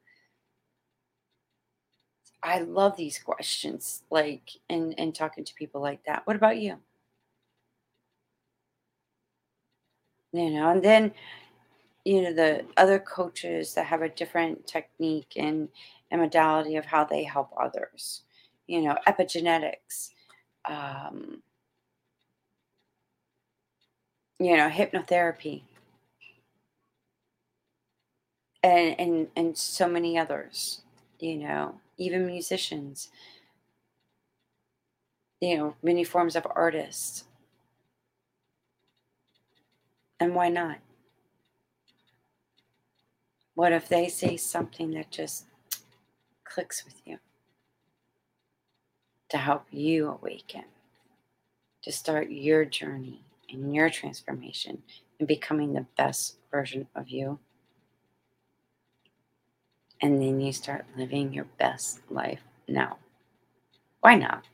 I 2.42 2.60
love 2.60 2.96
these 2.96 3.18
questions 3.18 4.02
like 4.10 4.50
and 4.68 4.94
and 4.98 5.14
talking 5.14 5.44
to 5.44 5.54
people 5.54 5.80
like 5.80 6.04
that. 6.04 6.26
What 6.26 6.36
about 6.36 6.58
you 6.58 6.78
you 10.32 10.50
know 10.50 10.70
and 10.70 10.82
then 10.82 11.12
you 12.04 12.22
know 12.22 12.32
the 12.32 12.64
other 12.76 12.98
coaches 12.98 13.74
that 13.74 13.86
have 13.86 14.02
a 14.02 14.08
different 14.08 14.66
technique 14.66 15.34
and, 15.36 15.68
and 16.10 16.20
modality 16.20 16.76
of 16.76 16.86
how 16.86 17.04
they 17.04 17.24
help 17.24 17.50
others 17.58 18.22
you 18.66 18.80
know 18.82 18.96
epigenetics 19.06 20.10
um, 20.68 21.42
you 24.40 24.56
know 24.56 24.68
hypnotherapy. 24.68 25.62
And 28.62 28.98
and 29.00 29.28
and 29.36 29.56
so 29.56 29.88
many 29.88 30.18
others 30.18 30.82
you 31.18 31.36
know 31.36 31.80
even 31.98 32.26
musicians. 32.26 33.08
You 35.40 35.56
know 35.56 35.76
many 35.82 36.04
forms 36.04 36.36
of 36.36 36.46
artists 36.54 37.24
and 40.20 40.34
why 40.34 40.50
not? 40.50 40.78
What 43.54 43.72
if 43.72 43.88
they 43.88 44.08
say 44.08 44.36
something 44.36 44.92
that 44.92 45.10
just 45.10 45.46
clicks 46.44 46.84
with 46.84 47.00
you 47.04 47.18
to 49.30 49.38
help 49.38 49.64
you 49.70 50.08
awaken, 50.08 50.64
to 51.82 51.90
start 51.90 52.30
your 52.30 52.64
journey 52.64 53.22
and 53.50 53.74
your 53.74 53.90
transformation 53.90 54.82
and 55.18 55.26
becoming 55.26 55.72
the 55.72 55.86
best 55.96 56.36
version 56.50 56.86
of 56.94 57.08
you? 57.08 57.38
And 60.02 60.22
then 60.22 60.40
you 60.40 60.52
start 60.52 60.86
living 60.96 61.32
your 61.32 61.46
best 61.58 62.00
life 62.10 62.40
now. 62.66 62.98
Why 64.00 64.14
not? 64.14 64.44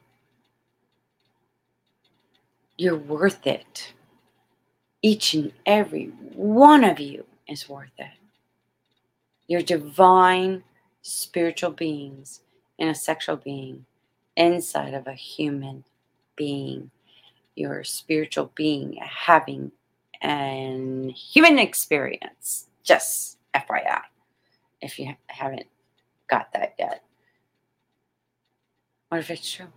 You're 2.77 2.99
worth 2.99 3.47
it. 3.47 3.93
Each 5.07 5.35
and 5.35 5.53
every 5.67 6.07
one 6.35 6.83
of 6.83 6.99
you 6.99 7.27
is 7.47 7.69
worth 7.69 7.93
it. 7.97 8.11
You're 9.47 9.63
divine 9.63 10.65
spiritual 11.01 11.71
beings 11.71 12.41
in 12.77 12.89
a 12.89 12.95
sexual 12.97 13.37
being 13.37 13.87
inside 14.37 14.95
of 14.95 15.07
a 15.07 15.13
human 15.13 15.85
being. 16.35 16.91
You're 17.55 17.79
a 17.79 17.85
spiritual 17.85 18.51
being 18.57 18.99
having 19.01 19.71
an 20.23 21.11
human 21.11 21.61
experience. 21.61 22.67
Just 22.83 23.39
FYI, 23.55 24.01
if 24.81 24.99
you 24.99 25.15
haven't 25.29 25.69
got 26.29 26.53
that 26.53 26.75
yet. 26.81 27.05
What 29.11 29.21
if 29.21 29.31
it's 29.31 29.53
true? 29.53 29.73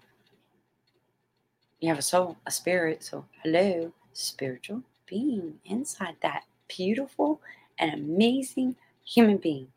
You 1.80 1.89
have 1.89 1.99
a 1.99 2.01
soul, 2.01 2.38
a 2.47 2.51
spirit, 2.51 3.03
so 3.03 3.25
hello, 3.43 3.93
spiritual 4.11 4.82
being 5.10 5.55
inside 5.66 6.16
that 6.22 6.43
beautiful 6.68 7.41
and 7.78 7.93
amazing 7.93 8.76
human 9.03 9.38
being 9.38 9.68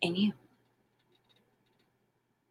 in 0.00 0.14
you. 0.14 0.32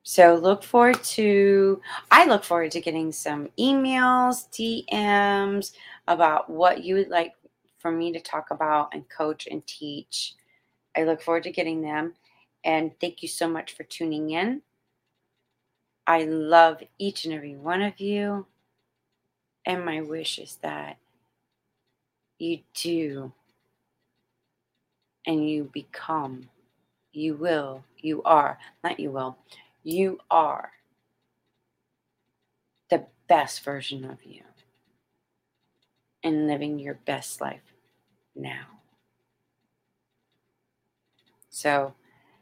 So 0.04 0.36
look 0.36 0.64
forward 0.64 1.02
to, 1.04 1.82
I 2.12 2.26
look 2.26 2.44
forward 2.44 2.72
to 2.72 2.82
getting 2.82 3.12
some 3.14 3.48
emails, 3.58 4.50
DMs 4.52 5.72
about 6.08 6.50
what 6.50 6.84
you 6.84 6.96
would 6.96 7.08
like 7.08 7.34
for 7.80 7.90
me 7.90 8.12
to 8.12 8.20
talk 8.20 8.52
about 8.52 8.94
and 8.94 9.08
coach 9.08 9.48
and 9.48 9.66
teach. 9.66 10.36
I 10.96 11.04
look 11.04 11.22
forward 11.22 11.44
to 11.44 11.52
getting 11.52 11.82
them. 11.82 12.14
And 12.66 12.92
thank 13.00 13.22
you 13.22 13.30
so 13.30 13.48
much 13.48 13.74
for 13.74 13.84
tuning 13.84 14.32
in. 14.32 14.62
I 16.06 16.24
love 16.26 16.84
each 16.98 17.24
and 17.24 17.34
every 17.34 17.56
one 17.56 17.82
of 17.82 18.00
you. 18.00 18.46
And 19.66 19.86
my 19.86 20.02
wish 20.02 20.38
is 20.38 20.58
that 20.62 20.98
you 22.44 22.60
do 22.74 23.32
and 25.26 25.50
you 25.50 25.70
become, 25.74 26.50
you 27.14 27.36
will, 27.36 27.84
you 27.98 28.22
are, 28.24 28.60
not 28.84 29.00
you 29.00 29.12
will, 29.12 29.38
you 29.84 30.20
are 30.30 30.72
the 32.90 33.06
best 33.28 33.64
version 33.64 34.04
of 34.04 34.24
you 34.24 34.42
and 36.24 36.48
living 36.48 36.80
your 36.80 36.96
best 37.06 37.40
life 37.40 37.74
now. 38.36 38.66
So 41.50 41.94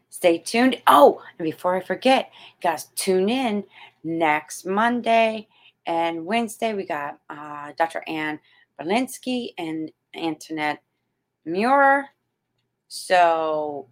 stay 0.09 0.39
tuned. 0.39 0.81
Oh, 0.87 1.21
and 1.37 1.45
before 1.45 1.75
I 1.75 1.81
forget, 1.81 2.31
guys, 2.61 2.85
tune 2.95 3.29
in 3.29 3.63
next 4.03 4.65
Monday 4.65 5.47
and 5.85 6.25
Wednesday. 6.25 6.73
We 6.73 6.85
got 6.85 7.19
uh, 7.29 7.73
Dr. 7.77 8.03
Ann 8.07 8.39
Belinsky 8.81 9.49
and 9.57 9.91
Antoinette 10.15 10.81
Muir. 11.45 12.09
So 12.87 13.87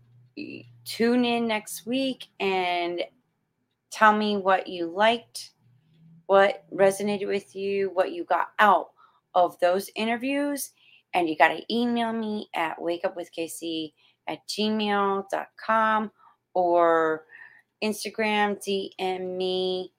tune 0.86 1.26
in 1.26 1.48
next 1.48 1.86
week 1.86 2.28
and 2.40 3.02
tell 3.92 4.16
me 4.16 4.38
what 4.38 4.68
you 4.68 4.88
liked, 4.88 5.52
what 6.26 6.66
resonated 6.74 7.28
with 7.28 7.56
you, 7.56 7.92
what 7.94 8.12
you 8.12 8.24
got 8.24 8.50
out 8.60 8.90
of 9.36 9.60
those 9.60 9.90
interviews. 9.96 10.72
And 11.14 11.28
you 11.28 11.36
got 11.38 11.50
to 11.50 11.74
email 11.74 12.14
me 12.14 12.50
at 12.54 12.78
wakeupwithkc 12.78 13.94
at 14.28 14.48
gmail.com 14.48 16.12
or 16.54 17.26
Instagram, 17.84 18.58
DM 18.64 19.38
me. 19.38 19.94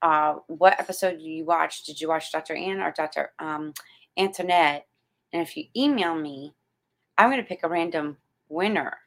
Uh, 0.00 0.36
what 0.48 0.78
episode 0.78 1.12
did 1.12 1.22
you 1.22 1.44
watch? 1.44 1.84
Did 1.84 2.00
you 2.00 2.08
watch 2.08 2.30
Dr. 2.30 2.54
Ann 2.54 2.80
or 2.80 2.92
Dr. 2.92 3.32
Um, 3.38 3.72
Antoinette? 4.18 4.86
And 5.32 5.42
if 5.42 5.56
you 5.56 5.64
email 5.76 6.14
me, 6.14 6.54
I'm 7.18 7.30
going 7.30 7.42
to 7.42 7.48
pick 7.48 7.62
a 7.62 7.68
random 7.68 8.16
winner 8.48 8.98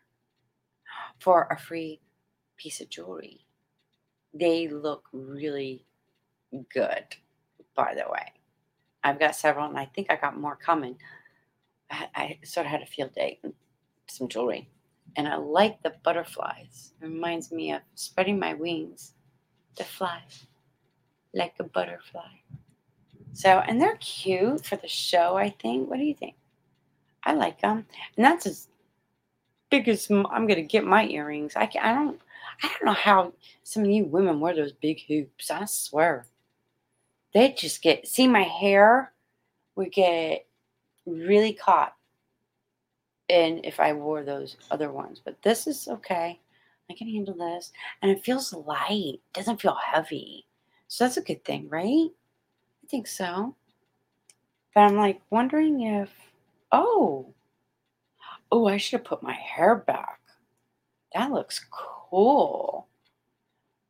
for 1.19 1.47
a 1.51 1.57
free 1.57 2.01
piece 2.57 2.81
of 2.81 2.89
jewelry. 2.89 3.45
They 4.33 4.67
look 4.67 5.05
really 5.11 5.85
good, 6.73 7.03
by 7.75 7.93
the 7.95 8.09
way. 8.11 8.33
I've 9.03 9.19
got 9.19 9.35
several, 9.35 9.67
and 9.67 9.77
I 9.77 9.85
think 9.85 10.11
I 10.11 10.15
got 10.17 10.39
more 10.39 10.55
coming. 10.55 10.97
I, 11.89 12.07
I 12.15 12.39
sort 12.43 12.65
of 12.65 12.71
had 12.71 12.81
a 12.81 12.85
field 12.85 13.13
day, 13.13 13.39
some 14.07 14.27
jewelry, 14.27 14.69
and 15.15 15.27
I 15.27 15.37
like 15.37 15.81
the 15.81 15.93
butterflies. 16.03 16.93
It 17.01 17.05
reminds 17.05 17.51
me 17.51 17.71
of 17.71 17.81
spreading 17.95 18.39
my 18.39 18.53
wings 18.53 19.13
to 19.75 19.83
fly 19.83 20.21
like 21.33 21.53
a 21.59 21.63
butterfly. 21.63 22.27
So, 23.33 23.59
and 23.59 23.79
they're 23.81 23.97
cute 23.97 24.65
for 24.65 24.77
the 24.77 24.87
show, 24.87 25.37
I 25.37 25.49
think. 25.49 25.89
What 25.89 25.97
do 25.97 26.03
you 26.03 26.15
think? 26.15 26.35
I 27.23 27.33
like 27.33 27.61
them. 27.61 27.85
And 28.15 28.25
that's 28.25 28.45
as 28.45 28.67
big 29.69 29.87
as 29.87 30.09
I'm 30.09 30.23
going 30.47 30.55
to 30.55 30.61
get 30.63 30.85
my 30.85 31.05
earrings. 31.07 31.55
I, 31.55 31.65
can, 31.67 31.83
I 31.83 31.93
don't 31.93 32.21
I 32.63 32.67
don't 32.67 32.85
know 32.85 32.93
how 32.93 33.33
some 33.63 33.83
of 33.83 33.89
you 33.89 34.05
women 34.05 34.39
wear 34.39 34.55
those 34.55 34.73
big 34.73 35.01
hoops. 35.07 35.51
I 35.51 35.65
swear. 35.65 36.25
They 37.33 37.51
just 37.51 37.81
get, 37.81 38.07
see, 38.07 38.27
my 38.27 38.43
hair 38.43 39.13
would 39.75 39.91
get 39.91 40.47
really 41.05 41.53
caught 41.53 41.93
and 43.29 43.63
if 43.65 43.79
I 43.79 43.93
wore 43.93 44.23
those 44.23 44.57
other 44.71 44.91
ones. 44.91 45.21
But 45.23 45.41
this 45.43 45.67
is 45.67 45.87
okay. 45.87 46.39
I 46.89 46.93
can 46.93 47.09
handle 47.09 47.35
this. 47.35 47.71
And 48.01 48.09
it 48.09 48.23
feels 48.23 48.53
light. 48.53 49.15
It 49.15 49.33
doesn't 49.33 49.61
feel 49.61 49.75
heavy. 49.75 50.47
So 50.87 51.03
that's 51.03 51.17
a 51.17 51.21
good 51.21 51.43
thing, 51.43 51.67
right? 51.69 52.07
I 52.87 52.89
think 52.89 53.07
so. 53.07 53.53
But 54.73 54.79
I'm 54.79 54.95
like 54.95 55.19
wondering 55.29 55.81
if, 55.81 56.09
oh, 56.71 57.33
oh, 58.49 58.67
I 58.67 58.77
should 58.77 59.01
have 59.01 59.05
put 59.05 59.21
my 59.21 59.33
hair 59.33 59.75
back. 59.75 60.21
That 61.13 61.33
looks 61.33 61.65
cool. 61.69 62.87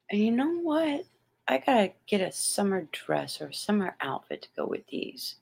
And 0.09 0.19
you 0.19 0.31
know 0.31 0.49
what? 0.61 1.05
I 1.47 1.59
gotta 1.59 1.91
get 2.07 2.21
a 2.21 2.31
summer 2.31 2.87
dress 2.91 3.39
or 3.39 3.51
summer 3.51 3.95
outfit 4.01 4.41
to 4.41 4.49
go 4.55 4.65
with 4.65 4.87
these. 4.87 5.35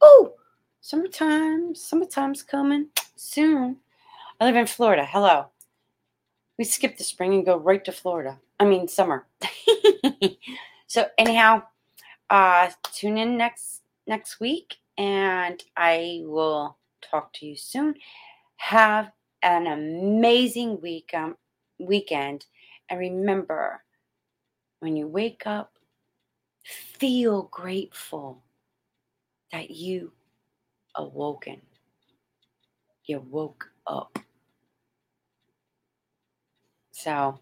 Oh, 0.00 0.34
summertime, 0.80 1.74
summertime's 1.74 2.44
coming 2.44 2.90
soon. 3.16 3.78
I 4.40 4.44
live 4.44 4.54
in 4.54 4.68
Florida. 4.68 5.04
Hello. 5.04 5.46
We 6.56 6.64
skip 6.64 6.96
the 6.96 7.02
spring 7.02 7.34
and 7.34 7.44
go 7.44 7.56
right 7.56 7.84
to 7.84 7.90
Florida. 7.90 8.38
I 8.60 8.66
mean, 8.66 8.86
summer. 8.86 9.26
so 10.86 11.06
anyhow, 11.18 11.64
uh, 12.30 12.70
tune 12.92 13.18
in 13.18 13.36
next 13.36 13.82
next 14.06 14.40
week, 14.40 14.76
and 14.96 15.62
I 15.76 16.22
will 16.24 16.76
talk 17.02 17.32
to 17.34 17.46
you 17.46 17.56
soon. 17.56 17.94
Have 18.56 19.10
an 19.42 19.66
amazing 19.66 20.80
week 20.80 21.10
um, 21.14 21.36
weekend, 21.78 22.46
and 22.90 22.98
remember, 22.98 23.82
when 24.80 24.96
you 24.96 25.06
wake 25.06 25.42
up, 25.46 25.78
feel 26.64 27.42
grateful 27.50 28.42
that 29.52 29.70
you 29.70 30.12
awoken. 30.94 31.62
You 33.04 33.20
woke 33.30 33.70
up. 33.86 34.18
So 36.92 37.38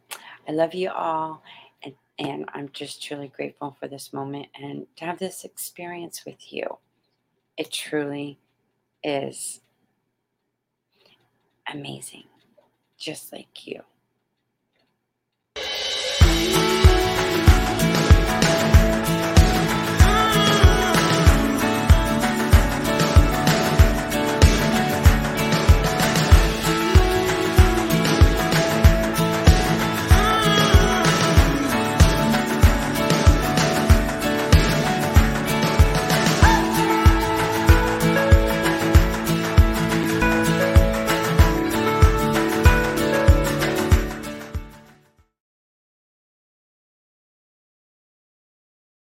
I 0.46 0.52
love 0.52 0.74
you 0.74 0.90
all. 0.90 1.42
And, 2.18 2.46
I'm 2.54 2.70
just 2.72 3.02
truly 3.02 3.28
grateful 3.28 3.76
for 3.78 3.88
this 3.88 4.12
moment 4.12 4.48
and 4.58 4.86
to 4.96 5.04
have 5.04 5.18
this 5.18 5.44
experience 5.44 6.24
with 6.24 6.52
you. 6.52 6.78
It 7.56 7.70
truly 7.70 8.38
is 9.04 9.60
amazing, 11.72 12.24
just 12.98 13.32
like 13.32 13.66
you. 13.66 13.82